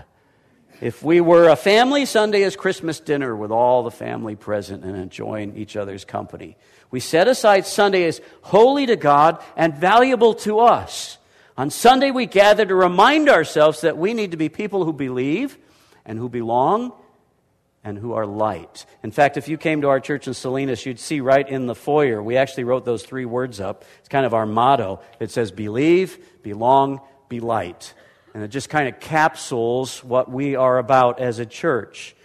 If 0.80 1.04
we 1.04 1.20
were 1.22 1.50
a 1.50 1.56
family, 1.56 2.06
Sunday 2.06 2.44
is 2.44 2.56
Christmas 2.56 3.00
dinner 3.00 3.36
with 3.36 3.52
all 3.52 3.84
the 3.84 3.92
family 3.92 4.36
present 4.36 4.86
and 4.86 4.96
enjoying 4.96 5.58
each 5.58 5.76
other's 5.76 6.06
company. 6.06 6.56
We 6.92 7.00
set 7.00 7.28
aside 7.28 7.66
Sunday 7.66 8.06
as 8.06 8.22
holy 8.44 8.86
to 8.86 8.96
God 8.96 9.44
and 9.58 9.76
valuable 9.76 10.36
to 10.36 10.60
us. 10.60 11.18
On 11.58 11.70
Sunday, 11.70 12.12
we 12.12 12.26
gather 12.26 12.66
to 12.66 12.76
remind 12.76 13.28
ourselves 13.28 13.82
that 13.82 13.98
we 13.98 14.14
need 14.14 14.32
to 14.32 14.38
be 14.38 14.48
people 14.48 14.86
who 14.86 14.94
believe 14.94 15.58
and 16.06 16.18
who 16.18 16.30
belong 16.30 16.94
and 17.84 17.98
who 17.98 18.14
are 18.14 18.26
light. 18.26 18.86
In 19.04 19.12
fact, 19.12 19.38
if 19.38 19.48
you 19.48 19.58
came 19.58 19.82
to 19.82 19.90
our 19.90 20.00
church 20.00 20.28
in 20.28 20.34
Salinas, 20.34 20.86
you'd 20.86 21.00
see 21.00 21.22
right 21.22 21.48
in 21.48 21.66
the 21.66 21.76
foyer, 21.76 22.22
we 22.22 22.38
actually 22.38 22.66
wrote 22.66 22.86
those 22.86 23.04
three 23.04 23.26
words 23.26 23.60
up. 23.60 23.86
It's 24.00 24.10
kind 24.10 24.26
of 24.26 24.34
our 24.34 24.46
motto. 24.46 25.00
It 25.20 25.32
says, 25.32 25.52
believe, 25.52 26.18
belong, 26.44 27.02
be 27.30 27.40
light. 27.40 27.94
And 28.34 28.44
it 28.44 28.50
just 28.50 28.70
kind 28.70 28.88
of 28.88 29.00
capsules 29.00 30.04
what 30.04 30.30
we 30.30 30.56
are 30.56 30.78
about 30.78 31.20
as 31.20 31.40
a 31.40 31.46
church. 31.46 32.16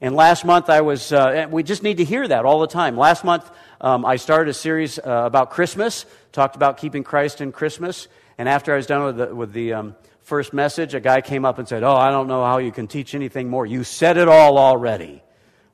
And 0.00 0.14
last 0.14 0.44
month 0.44 0.70
I 0.70 0.82
was, 0.82 1.10
uh, 1.10 1.48
we 1.50 1.62
just 1.62 1.82
need 1.82 1.96
to 1.96 2.04
hear 2.04 2.28
that 2.28 2.44
all 2.44 2.60
the 2.60 2.68
time. 2.68 2.96
Last 2.96 3.24
month 3.24 3.50
um, 3.80 4.04
I 4.04 4.16
started 4.16 4.50
a 4.50 4.54
series 4.54 4.98
uh, 4.98 5.02
about 5.24 5.50
Christmas, 5.50 6.06
talked 6.32 6.54
about 6.54 6.76
keeping 6.76 7.02
Christ 7.02 7.40
in 7.40 7.50
Christmas. 7.50 8.06
And 8.36 8.48
after 8.48 8.72
I 8.72 8.76
was 8.76 8.86
done 8.86 9.04
with 9.04 9.16
the, 9.16 9.34
with 9.34 9.52
the 9.52 9.72
um, 9.72 9.96
first 10.28 10.52
message, 10.52 10.94
a 10.94 11.00
guy 11.00 11.20
came 11.22 11.44
up 11.44 11.58
and 11.58 11.66
said, 11.66 11.82
Oh, 11.82 11.96
I 11.96 12.10
don't 12.10 12.28
know 12.28 12.44
how 12.44 12.58
you 12.58 12.70
can 12.70 12.86
teach 12.86 13.14
anything 13.14 13.48
more. 13.48 13.66
You 13.66 13.82
said 13.82 14.18
it 14.18 14.28
all 14.28 14.58
already. 14.58 15.22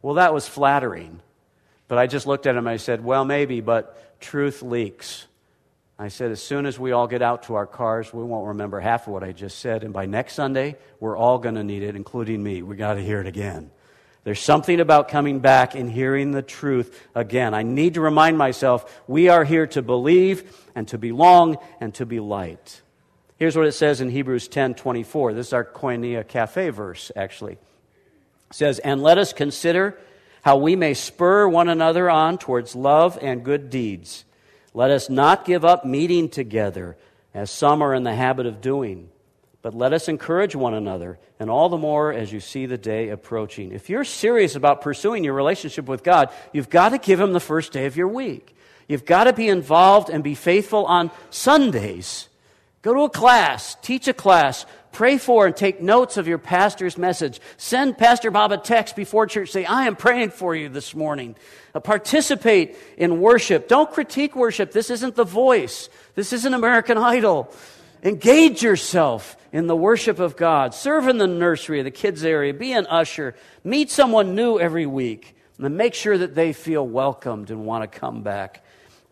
Well, 0.00 0.14
that 0.14 0.32
was 0.32 0.48
flattering. 0.48 1.20
But 1.88 1.98
I 1.98 2.06
just 2.06 2.26
looked 2.26 2.46
at 2.46 2.56
him 2.56 2.66
and 2.66 2.68
I 2.68 2.78
said, 2.78 3.04
Well, 3.04 3.24
maybe, 3.24 3.60
but 3.60 4.20
truth 4.20 4.62
leaks. 4.62 5.26
I 5.96 6.08
said, 6.08 6.32
as 6.32 6.42
soon 6.42 6.66
as 6.66 6.76
we 6.76 6.90
all 6.90 7.06
get 7.06 7.22
out 7.22 7.44
to 7.44 7.54
our 7.54 7.66
cars, 7.66 8.12
we 8.12 8.24
won't 8.24 8.48
remember 8.48 8.80
half 8.80 9.06
of 9.06 9.12
what 9.12 9.22
I 9.22 9.30
just 9.30 9.60
said. 9.60 9.84
And 9.84 9.92
by 9.92 10.06
next 10.06 10.34
Sunday, 10.34 10.76
we're 10.98 11.16
all 11.16 11.38
going 11.38 11.54
to 11.54 11.62
need 11.62 11.84
it, 11.84 11.94
including 11.94 12.42
me. 12.42 12.62
We 12.62 12.74
got 12.74 12.94
to 12.94 13.00
hear 13.00 13.20
it 13.20 13.28
again. 13.28 13.70
There's 14.24 14.40
something 14.40 14.80
about 14.80 15.06
coming 15.06 15.38
back 15.38 15.76
and 15.76 15.88
hearing 15.88 16.32
the 16.32 16.42
truth 16.42 17.00
again. 17.14 17.54
I 17.54 17.62
need 17.62 17.94
to 17.94 18.00
remind 18.00 18.36
myself 18.36 19.02
we 19.06 19.28
are 19.28 19.44
here 19.44 19.68
to 19.68 19.82
believe 19.82 20.68
and 20.74 20.88
to 20.88 20.98
belong 20.98 21.58
and 21.80 21.94
to 21.94 22.06
be 22.06 22.18
light. 22.18 22.82
Here's 23.38 23.56
what 23.56 23.66
it 23.66 23.72
says 23.72 24.00
in 24.00 24.10
Hebrews 24.10 24.48
10 24.48 24.74
24. 24.74 25.34
This 25.34 25.48
is 25.48 25.52
our 25.52 25.64
Koinonia 25.64 26.26
Cafe 26.26 26.70
verse, 26.70 27.10
actually. 27.16 27.54
It 27.54 27.58
says, 28.52 28.78
And 28.78 29.02
let 29.02 29.18
us 29.18 29.32
consider 29.32 29.98
how 30.42 30.56
we 30.56 30.76
may 30.76 30.94
spur 30.94 31.48
one 31.48 31.68
another 31.68 32.08
on 32.10 32.38
towards 32.38 32.76
love 32.76 33.18
and 33.20 33.44
good 33.44 33.70
deeds 33.70 34.24
let 34.74 34.90
us 34.90 35.08
not 35.08 35.44
give 35.44 35.64
up 35.64 35.84
meeting 35.84 36.28
together, 36.28 36.96
as 37.32 37.50
some 37.50 37.80
are 37.80 37.94
in 37.94 38.02
the 38.02 38.14
habit 38.14 38.46
of 38.46 38.60
doing, 38.60 39.08
but 39.62 39.72
let 39.72 39.92
us 39.92 40.08
encourage 40.08 40.56
one 40.56 40.74
another, 40.74 41.18
and 41.38 41.48
all 41.48 41.68
the 41.68 41.78
more 41.78 42.12
as 42.12 42.32
you 42.32 42.40
see 42.40 42.66
the 42.66 42.76
day 42.76 43.08
approaching. 43.08 43.70
If 43.70 43.88
you're 43.88 44.04
serious 44.04 44.56
about 44.56 44.82
pursuing 44.82 45.22
your 45.22 45.34
relationship 45.34 45.86
with 45.86 46.02
God, 46.02 46.30
you've 46.52 46.68
got 46.70 46.88
to 46.88 46.98
give 46.98 47.20
Him 47.20 47.32
the 47.32 47.40
first 47.40 47.72
day 47.72 47.86
of 47.86 47.96
your 47.96 48.08
week. 48.08 48.56
You've 48.88 49.06
got 49.06 49.24
to 49.24 49.32
be 49.32 49.48
involved 49.48 50.10
and 50.10 50.24
be 50.24 50.34
faithful 50.34 50.84
on 50.86 51.12
Sundays. 51.30 52.28
Go 52.84 52.92
to 52.92 53.00
a 53.00 53.08
class, 53.08 53.78
teach 53.80 54.08
a 54.08 54.12
class, 54.12 54.66
pray 54.92 55.16
for 55.16 55.46
and 55.46 55.56
take 55.56 55.80
notes 55.80 56.18
of 56.18 56.28
your 56.28 56.36
pastor's 56.36 56.98
message. 56.98 57.40
Send 57.56 57.96
Pastor 57.96 58.30
Bob 58.30 58.52
a 58.52 58.58
text 58.58 58.94
before 58.94 59.26
church. 59.26 59.52
Say, 59.52 59.64
I 59.64 59.86
am 59.86 59.96
praying 59.96 60.32
for 60.32 60.54
you 60.54 60.68
this 60.68 60.94
morning. 60.94 61.34
Uh, 61.74 61.80
participate 61.80 62.76
in 62.98 63.22
worship. 63.22 63.68
Don't 63.68 63.90
critique 63.90 64.36
worship. 64.36 64.70
This 64.70 64.90
isn't 64.90 65.14
the 65.14 65.24
voice. 65.24 65.88
This 66.14 66.34
isn't 66.34 66.52
American 66.52 66.98
Idol. 66.98 67.50
Engage 68.02 68.62
yourself 68.62 69.38
in 69.50 69.66
the 69.66 69.74
worship 69.74 70.18
of 70.18 70.36
God. 70.36 70.74
Serve 70.74 71.08
in 71.08 71.16
the 71.16 71.26
nursery, 71.26 71.80
the 71.80 71.90
kids' 71.90 72.22
area. 72.22 72.52
Be 72.52 72.72
an 72.72 72.86
usher. 72.88 73.34
Meet 73.64 73.90
someone 73.90 74.34
new 74.34 74.60
every 74.60 74.84
week. 74.84 75.34
And 75.58 75.74
make 75.78 75.94
sure 75.94 76.18
that 76.18 76.34
they 76.34 76.52
feel 76.52 76.86
welcomed 76.86 77.50
and 77.50 77.64
want 77.64 77.90
to 77.90 77.98
come 77.98 78.22
back. 78.22 78.62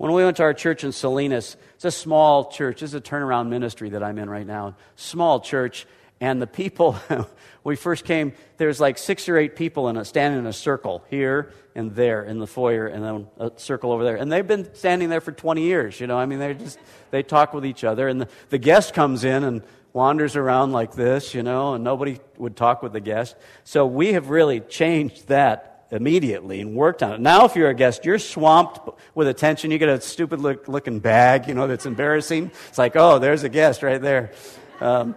When 0.02 0.10
we 0.10 0.24
went 0.24 0.38
to 0.38 0.42
our 0.42 0.52
church 0.52 0.82
in 0.82 0.90
Salinas, 0.90 1.56
it's 1.76 1.84
a 1.84 1.92
small 1.92 2.46
church. 2.46 2.82
It's 2.82 2.92
a 2.92 3.00
turnaround 3.00 3.50
ministry 3.50 3.90
that 3.90 4.02
I'm 4.02 4.18
in 4.18 4.28
right 4.28 4.44
now. 4.44 4.74
Small 4.96 5.38
church. 5.38 5.86
And 6.20 6.42
the 6.42 6.48
people, 6.48 6.96
we 7.64 7.76
first 7.76 8.04
came, 8.04 8.32
there's 8.56 8.80
like 8.80 8.98
six 8.98 9.28
or 9.28 9.36
eight 9.36 9.54
people 9.54 9.88
in 9.88 9.96
a, 9.96 10.04
standing 10.04 10.40
in 10.40 10.46
a 10.46 10.52
circle 10.52 11.04
here 11.08 11.52
and 11.76 11.94
there 11.94 12.24
in 12.24 12.40
the 12.40 12.48
foyer, 12.48 12.88
and 12.88 13.04
then 13.04 13.28
a 13.38 13.52
circle 13.54 13.92
over 13.92 14.02
there. 14.02 14.16
And 14.16 14.32
they've 14.32 14.44
been 14.44 14.74
standing 14.74 15.08
there 15.08 15.20
for 15.20 15.30
20 15.30 15.62
years, 15.62 16.00
you 16.00 16.08
know. 16.08 16.18
I 16.18 16.26
mean, 16.26 16.40
they 16.40 16.54
just, 16.54 16.80
they 17.12 17.22
talk 17.22 17.54
with 17.54 17.64
each 17.64 17.84
other. 17.84 18.08
And 18.08 18.22
the, 18.22 18.28
the 18.48 18.58
guest 18.58 18.94
comes 18.94 19.22
in 19.22 19.44
and 19.44 19.62
wanders 19.92 20.34
around 20.34 20.72
like 20.72 20.94
this, 20.94 21.32
you 21.32 21.44
know, 21.44 21.74
and 21.74 21.84
nobody 21.84 22.18
would 22.38 22.56
talk 22.56 22.82
with 22.82 22.92
the 22.92 23.00
guest. 23.00 23.36
So 23.62 23.86
we 23.86 24.14
have 24.14 24.30
really 24.30 24.58
changed 24.58 25.28
that 25.28 25.71
immediately 25.92 26.60
and 26.60 26.74
worked 26.74 27.02
on 27.02 27.12
it. 27.12 27.20
Now, 27.20 27.44
if 27.44 27.54
you're 27.54 27.68
a 27.68 27.74
guest, 27.74 28.04
you're 28.04 28.18
swamped 28.18 28.80
with 29.14 29.28
attention. 29.28 29.70
You 29.70 29.78
get 29.78 29.90
a 29.90 30.00
stupid 30.00 30.40
look, 30.40 30.66
looking 30.66 30.98
bag, 30.98 31.46
you 31.46 31.54
know, 31.54 31.68
that's 31.68 31.86
embarrassing. 31.86 32.50
It's 32.68 32.78
like, 32.78 32.96
oh, 32.96 33.18
there's 33.18 33.44
a 33.44 33.48
guest 33.48 33.82
right 33.82 34.00
there. 34.00 34.32
Um, 34.80 35.14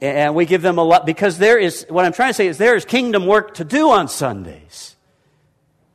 and 0.00 0.34
we 0.34 0.46
give 0.46 0.62
them 0.62 0.78
a 0.78 0.82
lot 0.82 1.04
because 1.06 1.38
there 1.38 1.58
is, 1.58 1.84
what 1.88 2.04
I'm 2.04 2.12
trying 2.12 2.30
to 2.30 2.34
say 2.34 2.48
is 2.48 2.56
there 2.56 2.74
is 2.74 2.84
kingdom 2.84 3.26
work 3.26 3.54
to 3.54 3.64
do 3.64 3.90
on 3.90 4.08
Sundays. 4.08 4.96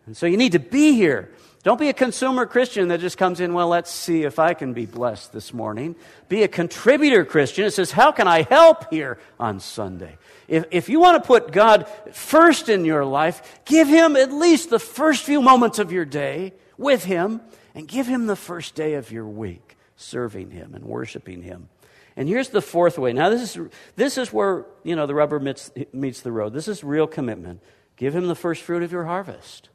And 0.05 0.15
so 0.15 0.25
you 0.25 0.37
need 0.37 0.51
to 0.51 0.59
be 0.59 0.93
here. 0.93 1.31
Don't 1.63 1.79
be 1.79 1.87
a 1.87 1.93
consumer 1.93 2.45
Christian 2.45 2.89
that 2.89 2.99
just 2.99 3.17
comes 3.17 3.39
in, 3.39 3.53
well, 3.53 3.69
let's 3.69 3.89
see 3.89 4.23
if 4.23 4.37
I 4.37 4.53
can 4.53 4.73
be 4.73 4.85
blessed 4.85 5.31
this 5.31 5.53
morning. 5.53 5.95
Be 6.27 6.43
a 6.43 6.49
contributor 6.49 7.23
Christian. 7.23 7.65
It 7.65 7.71
says, 7.71 7.91
how 7.91 8.11
can 8.11 8.27
I 8.27 8.41
help 8.43 8.91
here 8.91 9.17
on 9.39 9.61
Sunday? 9.61 10.17
If, 10.47 10.65
if 10.71 10.89
you 10.89 10.99
want 10.99 11.21
to 11.21 11.27
put 11.27 11.51
God 11.51 11.87
first 12.11 12.69
in 12.69 12.85
your 12.85 13.05
life, 13.05 13.61
give 13.65 13.87
Him 13.87 14.15
at 14.15 14.31
least 14.31 14.69
the 14.69 14.79
first 14.79 15.23
few 15.23 15.41
moments 15.41 15.79
of 15.79 15.91
your 15.91 16.05
day 16.05 16.53
with 16.77 17.03
Him 17.03 17.41
and 17.75 17.87
give 17.87 18.07
Him 18.07 18.27
the 18.27 18.35
first 18.35 18.75
day 18.75 18.95
of 18.95 19.11
your 19.11 19.27
week 19.27 19.77
serving 19.95 20.51
Him 20.51 20.73
and 20.75 20.83
worshiping 20.85 21.41
Him. 21.41 21.69
And 22.15 22.27
here's 22.27 22.49
the 22.49 22.61
fourth 22.61 22.99
way. 22.99 23.13
Now, 23.13 23.29
this 23.29 23.55
is, 23.55 23.69
this 23.95 24.17
is 24.17 24.31
where, 24.31 24.65
you 24.83 24.95
know, 24.95 25.07
the 25.07 25.15
rubber 25.15 25.39
meets, 25.39 25.71
meets 25.91 26.21
the 26.21 26.31
road. 26.31 26.53
This 26.53 26.67
is 26.67 26.83
real 26.83 27.07
commitment. 27.07 27.61
Give 27.95 28.15
Him 28.15 28.27
the 28.27 28.35
first 28.35 28.61
fruit 28.61 28.83
of 28.83 28.91
your 28.91 29.05
harvest. 29.05 29.69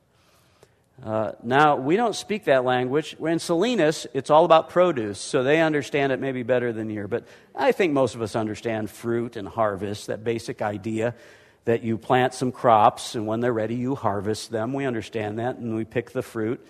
Uh, 1.05 1.33
now, 1.45 1.77
we 1.77 1.97
don't 1.97 2.17
speak 2.17 2.45
that 2.45 2.65
language. 2.65 3.15
In 3.21 3.39
Salinas, 3.39 4.07
it's 4.15 4.31
all 4.31 4.45
about 4.45 4.71
produce, 4.71 5.21
so 5.21 5.45
they 5.45 5.61
understand 5.61 6.13
it 6.13 6.19
maybe 6.19 6.43
better 6.43 6.73
than 6.73 6.89
here. 6.91 7.07
But 7.07 7.27
I 7.55 7.71
think 7.71 7.93
most 7.93 8.17
of 8.17 8.23
us 8.23 8.35
understand 8.35 8.91
fruit 8.91 9.37
and 9.37 9.47
harvest, 9.47 10.09
that 10.09 10.25
basic 10.25 10.61
idea 10.61 11.15
that 11.67 11.83
you 11.83 11.99
plant 11.99 12.35
some 12.35 12.51
crops, 12.51 13.15
and 13.15 13.27
when 13.27 13.41
they're 13.41 13.53
ready, 13.53 13.77
you 13.77 13.95
harvest 13.95 14.51
them. 14.51 14.73
We 14.73 14.87
understand 14.87 15.39
that, 15.39 15.57
and 15.57 15.77
we 15.77 15.85
pick 15.85 16.11
the 16.11 16.23
fruit. 16.23 16.67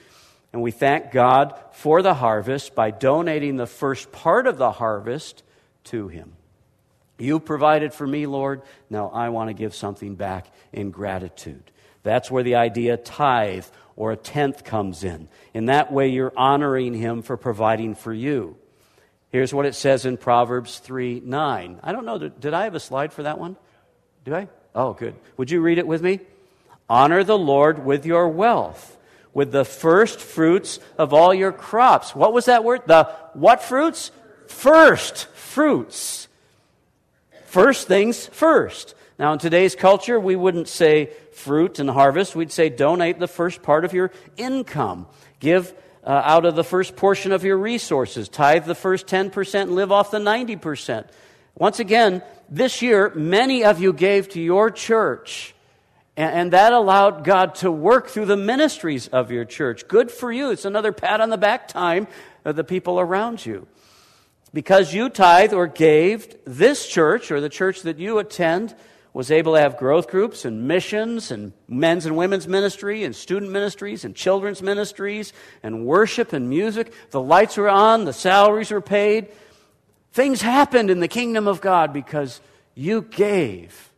And 0.52 0.60
we 0.60 0.72
thank 0.72 1.12
God 1.12 1.58
for 1.72 2.02
the 2.02 2.14
harvest 2.14 2.74
by 2.74 2.90
donating 2.90 3.56
the 3.56 3.66
first 3.66 4.12
part 4.12 4.46
of 4.46 4.58
the 4.58 4.72
harvest 4.72 5.42
to 5.84 6.08
Him. 6.08 6.32
You 7.18 7.40
provided 7.40 7.92
for 7.92 8.06
me, 8.06 8.26
Lord. 8.26 8.62
Now 8.90 9.08
I 9.08 9.28
want 9.30 9.48
to 9.48 9.54
give 9.54 9.74
something 9.74 10.14
back 10.14 10.50
in 10.72 10.90
gratitude. 10.90 11.70
That's 12.02 12.30
where 12.30 12.42
the 12.42 12.54
idea 12.54 12.96
tithe 12.96 13.66
or 13.98 14.12
a 14.12 14.16
tenth 14.16 14.62
comes 14.62 15.02
in. 15.02 15.28
In 15.52 15.66
that 15.66 15.92
way, 15.92 16.06
you're 16.06 16.32
honoring 16.37 16.94
him 16.94 17.20
for 17.20 17.37
providing 17.37 17.96
for 17.96 18.12
you. 18.12 18.56
Here's 19.30 19.52
what 19.52 19.66
it 19.66 19.74
says 19.74 20.06
in 20.06 20.16
Proverbs 20.16 20.78
3 20.78 21.20
9. 21.24 21.80
I 21.82 21.92
don't 21.92 22.06
know, 22.06 22.16
did 22.16 22.54
I 22.54 22.64
have 22.64 22.76
a 22.76 22.80
slide 22.80 23.12
for 23.12 23.24
that 23.24 23.40
one? 23.40 23.56
Do 24.24 24.37
I? 24.37 24.48
Oh, 24.72 24.92
good. 24.92 25.16
Would 25.37 25.50
you 25.50 25.61
read 25.61 25.78
it 25.78 25.87
with 25.87 26.00
me? 26.00 26.20
Honor 26.88 27.24
the 27.24 27.37
Lord 27.37 27.84
with 27.84 28.06
your 28.06 28.28
wealth, 28.28 28.96
with 29.34 29.50
the 29.50 29.64
first 29.64 30.20
fruits 30.20 30.78
of 30.96 31.12
all 31.12 31.34
your 31.34 31.52
crops. 31.52 32.14
What 32.14 32.32
was 32.32 32.44
that 32.44 32.62
word? 32.62 32.82
The 32.87 33.04
what 33.34 33.64
fruits? 33.64 34.12
First 34.46 35.26
fruits. 35.34 36.28
First 37.46 37.88
things 37.88 38.28
first. 38.28 38.94
Now, 39.18 39.33
in 39.33 39.40
today's 39.40 39.74
culture, 39.74 40.20
we 40.20 40.37
wouldn't 40.37 40.68
say 40.68 41.11
fruit 41.33 41.81
and 41.81 41.90
harvest. 41.90 42.37
We'd 42.37 42.52
say 42.52 42.68
donate 42.68 43.18
the 43.18 43.26
first 43.26 43.62
part 43.62 43.85
of 43.85 43.92
your 43.92 44.12
income. 44.37 45.09
Give 45.40 45.74
uh, 46.04 46.22
out 46.24 46.44
of 46.44 46.54
the 46.54 46.62
first 46.62 46.94
portion 46.94 47.33
of 47.33 47.42
your 47.42 47.57
resources. 47.57 48.28
Tithe 48.28 48.64
the 48.64 48.76
first 48.76 49.09
10% 49.09 49.62
and 49.62 49.74
live 49.74 49.90
off 49.90 50.12
the 50.12 50.18
90%. 50.18 51.09
Once 51.57 51.81
again, 51.81 52.22
this 52.48 52.81
year, 52.81 53.12
many 53.16 53.64
of 53.64 53.81
you 53.81 53.92
gave 53.92 54.28
to 54.31 54.40
your 54.40 54.70
church. 54.70 55.52
And, 56.16 56.35
and 56.35 56.52
that 56.52 56.72
allowed 56.72 57.24
God 57.24 57.57
to 57.57 57.72
work 57.72 58.09
through 58.09 58.26
the 58.26 58.37
ministries 58.37 59.09
of 59.09 59.33
your 59.33 59.44
church. 59.44 59.88
Good 59.88 60.12
for 60.12 60.31
you. 60.31 60.52
It's 60.52 60.64
another 60.64 60.92
pat 60.92 61.20
on 61.20 61.31
the 61.31 61.37
back 61.37 61.66
time 61.66 62.07
of 62.44 62.54
the 62.54 62.62
people 62.62 63.00
around 63.00 63.44
you. 63.44 63.66
Because 64.54 64.94
you 64.94 65.09
tithe 65.09 65.52
or 65.52 65.66
gave, 65.66 66.37
this 66.44 66.87
church 66.87 67.33
or 67.33 67.40
the 67.40 67.48
church 67.48 67.83
that 67.83 67.98
you 67.98 68.20
attend 68.20 68.76
was 69.18 69.33
able 69.33 69.54
to 69.54 69.61
have 69.61 69.76
growth 69.76 70.07
groups 70.07 70.44
and 70.44 70.68
missions 70.68 71.33
and 71.33 71.52
men's 71.66 72.07
and 72.07 72.16
women's 72.16 72.46
ministry 72.46 73.02
and 73.02 73.16
student 73.16 73.50
ministries 73.50 74.04
and 74.04 74.14
children's 74.14 74.62
ministries 74.62 75.33
and 75.61 75.85
worship 75.85 76.33
and 76.33 76.48
music. 76.48 76.92
The 77.11 77.20
lights 77.20 77.57
were 77.57 77.68
on, 77.68 78.04
the 78.04 78.12
salaries 78.12 78.70
were 78.70 78.81
paid. 78.81 79.26
Things 80.12 80.40
happened 80.40 80.88
in 80.88 81.00
the 81.00 81.09
kingdom 81.09 81.48
of 81.48 81.61
God 81.61 81.92
because 81.92 82.40
you 82.76 83.02
gave. 83.02 83.90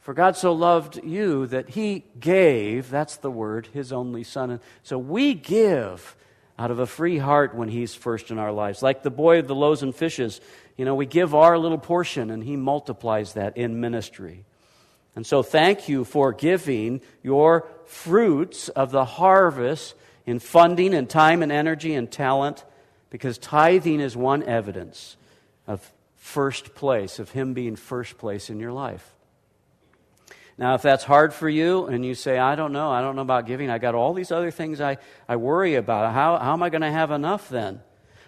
For 0.00 0.12
God 0.12 0.36
so 0.36 0.52
loved 0.52 1.02
you 1.02 1.46
that 1.46 1.70
he 1.70 2.04
gave, 2.20 2.90
that's 2.90 3.16
the 3.16 3.30
word, 3.30 3.70
his 3.72 3.90
only 3.90 4.22
son. 4.22 4.50
And 4.50 4.60
So 4.82 4.98
we 4.98 5.32
give 5.32 6.14
out 6.58 6.70
of 6.70 6.78
a 6.78 6.86
free 6.86 7.18
heart 7.18 7.54
when 7.54 7.68
he's 7.68 7.94
first 7.94 8.30
in 8.30 8.38
our 8.38 8.52
lives. 8.52 8.82
Like 8.82 9.02
the 9.02 9.10
boy 9.10 9.38
of 9.38 9.46
the 9.46 9.54
loaves 9.54 9.82
and 9.82 9.94
fishes 9.94 10.40
you 10.76 10.84
know, 10.84 10.94
we 10.94 11.06
give 11.06 11.34
our 11.34 11.58
little 11.58 11.78
portion 11.78 12.30
and 12.30 12.44
He 12.44 12.56
multiplies 12.56 13.32
that 13.32 13.56
in 13.56 13.80
ministry. 13.80 14.44
And 15.14 15.26
so, 15.26 15.42
thank 15.42 15.88
you 15.88 16.04
for 16.04 16.32
giving 16.32 17.00
your 17.22 17.66
fruits 17.86 18.68
of 18.68 18.90
the 18.90 19.04
harvest 19.04 19.94
in 20.26 20.38
funding 20.38 20.92
and 20.92 21.08
time 21.08 21.42
and 21.42 21.50
energy 21.50 21.94
and 21.94 22.10
talent, 22.10 22.64
because 23.08 23.38
tithing 23.38 24.00
is 24.00 24.16
one 24.16 24.42
evidence 24.42 25.16
of 25.66 25.92
first 26.16 26.74
place, 26.74 27.18
of 27.18 27.30
Him 27.30 27.54
being 27.54 27.76
first 27.76 28.18
place 28.18 28.50
in 28.50 28.60
your 28.60 28.72
life. 28.72 29.15
Now, 30.58 30.74
if 30.74 30.82
that's 30.82 31.04
hard 31.04 31.34
for 31.34 31.48
you 31.48 31.86
and 31.86 32.04
you 32.04 32.14
say, 32.14 32.38
I 32.38 32.54
don't 32.54 32.72
know, 32.72 32.90
I 32.90 33.02
don't 33.02 33.14
know 33.14 33.22
about 33.22 33.46
giving, 33.46 33.68
I 33.68 33.78
got 33.78 33.94
all 33.94 34.14
these 34.14 34.32
other 34.32 34.50
things 34.50 34.80
I, 34.80 34.96
I 35.28 35.36
worry 35.36 35.74
about, 35.74 36.14
how, 36.14 36.38
how 36.38 36.54
am 36.54 36.62
I 36.62 36.70
going 36.70 36.80
to 36.80 36.90
have 36.90 37.10
enough 37.10 37.48
then? 37.48 37.82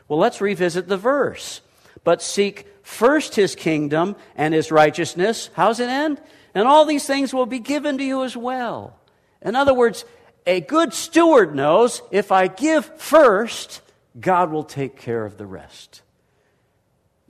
Well, 0.09 0.19
let's 0.19 0.41
revisit 0.41 0.89
the 0.89 0.99
verse 0.99 1.63
but 2.05 2.23
seek 2.23 2.67
first 2.83 3.35
his 3.35 3.55
kingdom 3.55 4.17
and 4.37 4.55
his 4.55 4.71
righteousness. 4.73 5.51
How's 5.55 5.81
it 5.81 5.89
end? 5.89 6.21
And 6.55 6.67
all 6.67 6.85
these 6.85 7.07
things 7.07 7.35
will 7.35 7.47
be 7.47 7.59
given 7.59 7.99
to 7.99 8.05
you 8.05 8.25
as 8.25 8.37
well. 8.37 8.99
In 9.43 9.55
other 9.55 9.75
words, 9.75 10.05
a 10.47 10.61
good 10.61 10.95
steward 10.95 11.55
knows 11.55 12.03
if 12.11 12.33
I 12.33 12.47
give 12.47 12.87
first, 12.99 13.83
God 14.19 14.51
will 14.51 14.65
take 14.65 14.97
care 14.97 15.25
of 15.25 15.37
the 15.37 15.47
rest. 15.47 16.03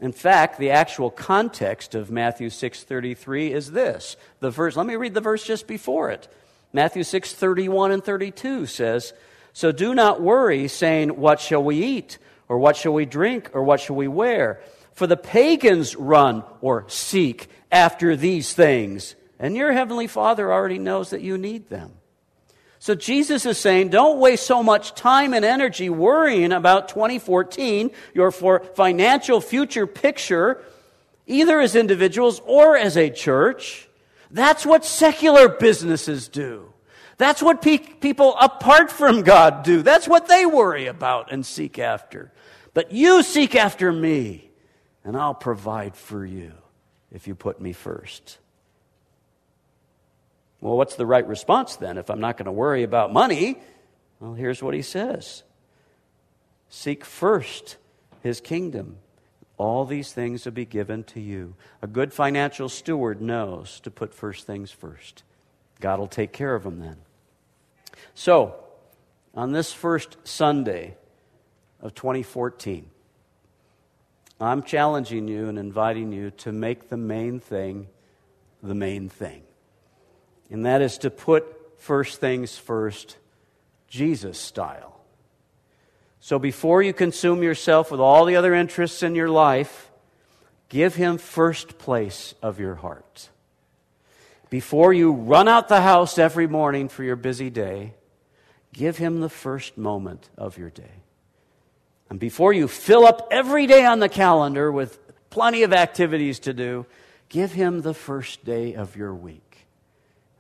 In 0.00 0.12
fact, 0.12 0.58
the 0.58 0.70
actual 0.70 1.10
context 1.10 1.94
of 1.94 2.10
Matthew 2.10 2.50
6:33 2.50 3.52
is 3.52 3.72
this. 3.72 4.16
The 4.40 4.50
verse, 4.50 4.76
let 4.76 4.86
me 4.86 4.96
read 4.96 5.14
the 5.14 5.20
verse 5.20 5.44
just 5.44 5.66
before 5.66 6.10
it. 6.10 6.28
Matthew 6.72 7.02
6:31 7.02 7.90
and 7.90 8.04
32 8.04 8.66
says, 8.66 9.12
"So 9.52 9.72
do 9.72 9.94
not 9.94 10.20
worry 10.20 10.68
saying, 10.68 11.10
what 11.20 11.40
shall 11.40 11.62
we 11.62 11.76
eat?" 11.76 12.18
Or 12.48 12.58
what 12.58 12.76
shall 12.76 12.94
we 12.94 13.04
drink? 13.04 13.50
Or 13.52 13.62
what 13.62 13.80
shall 13.80 13.96
we 13.96 14.08
wear? 14.08 14.60
For 14.94 15.06
the 15.06 15.16
pagans 15.16 15.94
run 15.94 16.44
or 16.60 16.84
seek 16.88 17.50
after 17.70 18.16
these 18.16 18.54
things. 18.54 19.16
And 19.38 19.54
your 19.54 19.72
heavenly 19.72 20.06
Father 20.06 20.50
already 20.50 20.78
knows 20.78 21.10
that 21.10 21.20
you 21.20 21.36
need 21.36 21.68
them. 21.68 21.97
So 22.78 22.94
Jesus 22.94 23.44
is 23.44 23.58
saying, 23.58 23.88
don't 23.88 24.18
waste 24.18 24.46
so 24.46 24.62
much 24.62 24.94
time 24.94 25.34
and 25.34 25.44
energy 25.44 25.90
worrying 25.90 26.52
about 26.52 26.88
2014, 26.88 27.90
your 28.14 28.30
financial 28.30 29.40
future 29.40 29.86
picture. 29.86 30.62
either 31.26 31.60
as 31.60 31.76
individuals 31.76 32.40
or 32.46 32.76
as 32.76 32.96
a 32.96 33.10
church. 33.10 33.88
That's 34.30 34.64
what 34.64 34.84
secular 34.84 35.48
businesses 35.48 36.28
do. 36.28 36.72
That's 37.18 37.42
what 37.42 37.60
pe- 37.60 37.78
people 37.78 38.34
apart 38.40 38.90
from 38.90 39.22
God 39.22 39.62
do. 39.62 39.82
That's 39.82 40.08
what 40.08 40.28
they 40.28 40.46
worry 40.46 40.86
about 40.86 41.30
and 41.32 41.44
seek 41.44 41.78
after. 41.78 42.32
But 42.74 42.92
you 42.92 43.22
seek 43.22 43.54
after 43.54 43.92
me, 43.92 44.50
and 45.04 45.16
I'll 45.16 45.34
provide 45.34 45.96
for 45.96 46.24
you 46.24 46.52
if 47.10 47.26
you 47.26 47.34
put 47.34 47.60
me 47.60 47.72
first. 47.72 48.38
Well, 50.60 50.76
what's 50.76 50.96
the 50.96 51.06
right 51.06 51.26
response 51.26 51.76
then 51.76 51.98
if 51.98 52.10
I'm 52.10 52.20
not 52.20 52.36
going 52.36 52.46
to 52.46 52.52
worry 52.52 52.82
about 52.82 53.12
money? 53.12 53.60
Well, 54.20 54.34
here's 54.34 54.62
what 54.62 54.74
he 54.74 54.82
says 54.82 55.42
Seek 56.68 57.04
first 57.04 57.76
his 58.22 58.40
kingdom. 58.40 58.96
All 59.56 59.84
these 59.84 60.12
things 60.12 60.44
will 60.44 60.52
be 60.52 60.64
given 60.64 61.02
to 61.04 61.20
you. 61.20 61.54
A 61.82 61.88
good 61.88 62.12
financial 62.12 62.68
steward 62.68 63.20
knows 63.20 63.80
to 63.80 63.90
put 63.90 64.14
first 64.14 64.46
things 64.46 64.70
first. 64.70 65.24
God 65.80 65.98
will 65.98 66.06
take 66.06 66.32
care 66.32 66.54
of 66.54 66.62
them 66.62 66.78
then. 66.78 66.96
So, 68.14 68.54
on 69.34 69.52
this 69.52 69.72
first 69.72 70.16
Sunday 70.22 70.96
of 71.80 71.94
2014, 71.94 72.88
I'm 74.40 74.62
challenging 74.62 75.26
you 75.26 75.48
and 75.48 75.58
inviting 75.58 76.12
you 76.12 76.30
to 76.30 76.52
make 76.52 76.88
the 76.88 76.96
main 76.96 77.40
thing 77.40 77.88
the 78.62 78.74
main 78.74 79.08
thing. 79.08 79.42
And 80.50 80.64
that 80.66 80.82
is 80.82 80.98
to 80.98 81.10
put 81.10 81.44
first 81.78 82.20
things 82.20 82.56
first, 82.56 83.16
Jesus 83.88 84.38
style. 84.38 85.00
So 86.20 86.38
before 86.38 86.82
you 86.82 86.92
consume 86.92 87.42
yourself 87.42 87.90
with 87.90 88.00
all 88.00 88.24
the 88.24 88.36
other 88.36 88.54
interests 88.54 89.02
in 89.02 89.14
your 89.14 89.30
life, 89.30 89.90
give 90.68 90.94
Him 90.94 91.18
first 91.18 91.78
place 91.78 92.34
of 92.42 92.58
your 92.58 92.74
heart. 92.76 93.28
Before 94.50 94.92
you 94.92 95.12
run 95.12 95.48
out 95.48 95.68
the 95.68 95.82
house 95.82 96.18
every 96.18 96.46
morning 96.46 96.88
for 96.88 97.04
your 97.04 97.16
busy 97.16 97.50
day, 97.50 97.94
give 98.72 98.96
Him 98.96 99.20
the 99.20 99.28
first 99.28 99.76
moment 99.76 100.30
of 100.36 100.58
your 100.58 100.70
day. 100.70 101.02
And 102.10 102.18
before 102.18 102.52
you 102.52 102.68
fill 102.68 103.06
up 103.06 103.28
every 103.30 103.66
day 103.66 103.84
on 103.84 103.98
the 104.00 104.08
calendar 104.08 104.72
with 104.72 104.98
plenty 105.30 105.62
of 105.62 105.72
activities 105.72 106.38
to 106.40 106.54
do, 106.54 106.86
give 107.28 107.52
Him 107.52 107.82
the 107.82 107.94
first 107.94 108.44
day 108.44 108.74
of 108.74 108.96
your 108.96 109.14
week. 109.14 109.67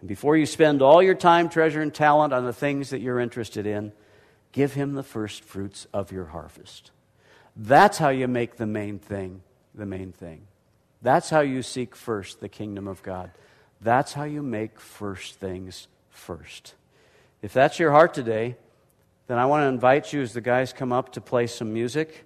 And 0.00 0.08
before 0.08 0.36
you 0.36 0.46
spend 0.46 0.82
all 0.82 1.02
your 1.02 1.14
time, 1.14 1.48
treasure, 1.48 1.80
and 1.80 1.92
talent 1.92 2.32
on 2.32 2.44
the 2.44 2.52
things 2.52 2.90
that 2.90 3.00
you're 3.00 3.20
interested 3.20 3.66
in, 3.66 3.92
give 4.52 4.74
him 4.74 4.94
the 4.94 5.02
first 5.02 5.42
fruits 5.42 5.86
of 5.92 6.12
your 6.12 6.26
harvest. 6.26 6.90
That's 7.56 7.98
how 7.98 8.10
you 8.10 8.28
make 8.28 8.56
the 8.56 8.66
main 8.66 8.98
thing 8.98 9.42
the 9.78 9.86
main 9.86 10.12
thing. 10.12 10.42
That's 11.00 11.30
how 11.30 11.40
you 11.40 11.62
seek 11.62 11.94
first 11.94 12.40
the 12.40 12.48
kingdom 12.48 12.88
of 12.88 13.02
God. 13.02 13.30
That's 13.80 14.12
how 14.12 14.24
you 14.24 14.42
make 14.42 14.80
first 14.80 15.36
things 15.36 15.86
first. 16.10 16.74
If 17.40 17.52
that's 17.52 17.78
your 17.78 17.92
heart 17.92 18.12
today, 18.12 18.56
then 19.28 19.38
I 19.38 19.46
want 19.46 19.62
to 19.62 19.66
invite 19.66 20.12
you 20.12 20.20
as 20.20 20.32
the 20.32 20.40
guys 20.40 20.72
come 20.72 20.92
up 20.92 21.12
to 21.12 21.20
play 21.20 21.46
some 21.46 21.72
music. 21.72 22.24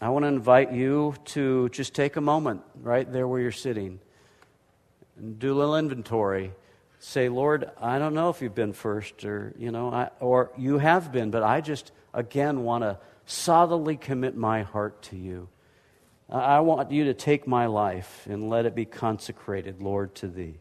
I 0.00 0.08
want 0.08 0.24
to 0.24 0.28
invite 0.28 0.72
you 0.72 1.14
to 1.26 1.68
just 1.68 1.94
take 1.94 2.16
a 2.16 2.20
moment 2.20 2.62
right 2.82 3.10
there 3.10 3.28
where 3.28 3.40
you're 3.40 3.52
sitting 3.52 4.00
and 5.16 5.38
do 5.38 5.52
a 5.52 5.56
little 5.56 5.76
inventory 5.76 6.52
say, 7.04 7.28
Lord, 7.28 7.70
I 7.80 7.98
don't 7.98 8.14
know 8.14 8.30
if 8.30 8.40
you've 8.40 8.54
been 8.54 8.72
first 8.72 9.24
or, 9.24 9.52
you 9.58 9.70
know, 9.70 9.90
I, 9.90 10.10
or 10.20 10.50
you 10.56 10.78
have 10.78 11.12
been, 11.12 11.30
but 11.30 11.42
I 11.42 11.60
just, 11.60 11.92
again, 12.14 12.64
want 12.64 12.82
to 12.82 12.98
solidly 13.26 13.96
commit 13.96 14.34
my 14.36 14.62
heart 14.62 15.02
to 15.02 15.16
you. 15.16 15.48
I 16.30 16.60
want 16.60 16.90
you 16.90 17.04
to 17.04 17.14
take 17.14 17.46
my 17.46 17.66
life 17.66 18.26
and 18.28 18.48
let 18.48 18.64
it 18.64 18.74
be 18.74 18.86
consecrated, 18.86 19.82
Lord, 19.82 20.14
to 20.16 20.28
thee. 20.28 20.58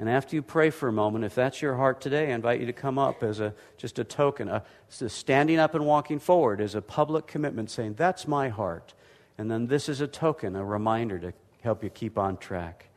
And 0.00 0.10
after 0.10 0.34
you 0.34 0.42
pray 0.42 0.70
for 0.70 0.88
a 0.88 0.92
moment, 0.92 1.24
if 1.24 1.36
that's 1.36 1.62
your 1.62 1.76
heart 1.76 2.00
today, 2.00 2.32
I 2.32 2.34
invite 2.34 2.58
you 2.58 2.66
to 2.66 2.72
come 2.72 2.98
up 2.98 3.22
as 3.22 3.38
a, 3.38 3.54
just 3.76 4.00
a 4.00 4.04
token. 4.04 4.48
A, 4.48 4.64
standing 4.90 5.60
up 5.60 5.76
and 5.76 5.86
walking 5.86 6.18
forward 6.18 6.60
as 6.60 6.74
a 6.74 6.82
public 6.82 7.28
commitment 7.28 7.70
saying, 7.70 7.94
That's 7.94 8.26
my 8.26 8.48
heart. 8.48 8.94
And 9.38 9.48
then 9.48 9.68
this 9.68 9.88
is 9.88 10.00
a 10.00 10.08
token, 10.08 10.56
a 10.56 10.64
reminder 10.64 11.20
to 11.20 11.32
help 11.62 11.84
you 11.84 11.90
keep 11.90 12.18
on 12.18 12.36
track. 12.36 12.88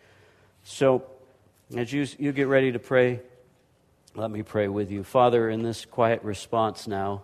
So, 0.64 1.06
as 1.74 1.92
you, 1.92 2.06
you 2.20 2.32
get 2.32 2.48
ready 2.48 2.72
to 2.72 2.80
pray, 2.80 3.22
let 4.14 4.30
me 4.30 4.44
pray 4.44 4.68
with 4.68 4.92
you. 4.92 5.04
Father, 5.04 5.50
in 5.50 5.64
this 5.64 5.86
quiet 5.86 6.24
response 6.24 6.88
now, 6.88 7.24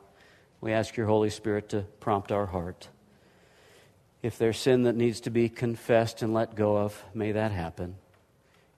we 0.60 0.74
ask 0.74 0.96
your 0.98 1.08
Holy 1.08 1.30
Spirit 1.30 1.70
to 1.70 1.82
prompt 2.00 2.32
our 2.32 2.46
heart. 2.46 2.90
If 4.22 4.38
there's 4.38 4.58
sin 4.58 4.84
that 4.84 4.96
needs 4.96 5.22
to 5.22 5.30
be 5.30 5.50
confessed 5.50 6.22
and 6.22 6.34
let 6.34 6.56
go 6.56 6.78
of, 6.78 7.04
may 7.14 7.32
that 7.32 7.52
happen. 7.52 7.96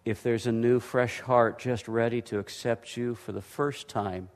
If 0.05 0.21
there's 0.21 0.47
a 0.47 0.51
new, 0.51 0.79
fresh 0.79 1.21
heart 1.21 1.59
just 1.59 1.87
ready 1.87 2.21
to 2.23 2.39
accept 2.39 2.95
you 2.97 3.15
for 3.15 3.31
the 3.31 3.41
first 3.41 3.87
time, 3.87 4.29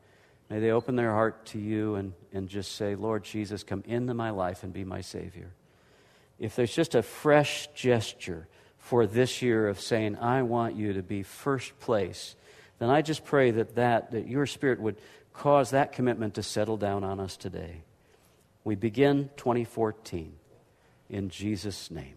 may 0.49 0.59
they 0.59 0.71
open 0.71 0.95
their 0.95 1.11
heart 1.11 1.45
to 1.47 1.59
you 1.59 1.95
and, 1.95 2.13
and 2.33 2.47
just 2.47 2.75
say, 2.75 2.95
Lord 2.95 3.23
Jesus, 3.23 3.63
come 3.63 3.83
into 3.85 4.13
my 4.13 4.29
life 4.29 4.63
and 4.63 4.73
be 4.73 4.83
my 4.83 5.01
Savior. 5.01 5.51
If 6.39 6.55
there's 6.55 6.73
just 6.73 6.95
a 6.95 7.01
fresh 7.01 7.67
gesture, 7.73 8.47
for 8.87 9.05
this 9.05 9.41
year 9.41 9.67
of 9.67 9.81
saying, 9.81 10.15
I 10.15 10.43
want 10.43 10.75
you 10.75 10.93
to 10.93 11.03
be 11.03 11.21
first 11.21 11.77
place, 11.81 12.37
then 12.79 12.89
I 12.89 13.01
just 13.01 13.25
pray 13.25 13.51
that, 13.51 13.75
that, 13.75 14.11
that 14.11 14.29
your 14.29 14.45
spirit 14.45 14.79
would 14.79 14.95
cause 15.33 15.71
that 15.71 15.91
commitment 15.91 16.35
to 16.35 16.43
settle 16.43 16.77
down 16.77 17.03
on 17.03 17.19
us 17.19 17.35
today. 17.35 17.81
We 18.63 18.75
begin 18.75 19.29
2014 19.35 20.31
in 21.09 21.29
Jesus' 21.29 21.91
name. 21.91 22.15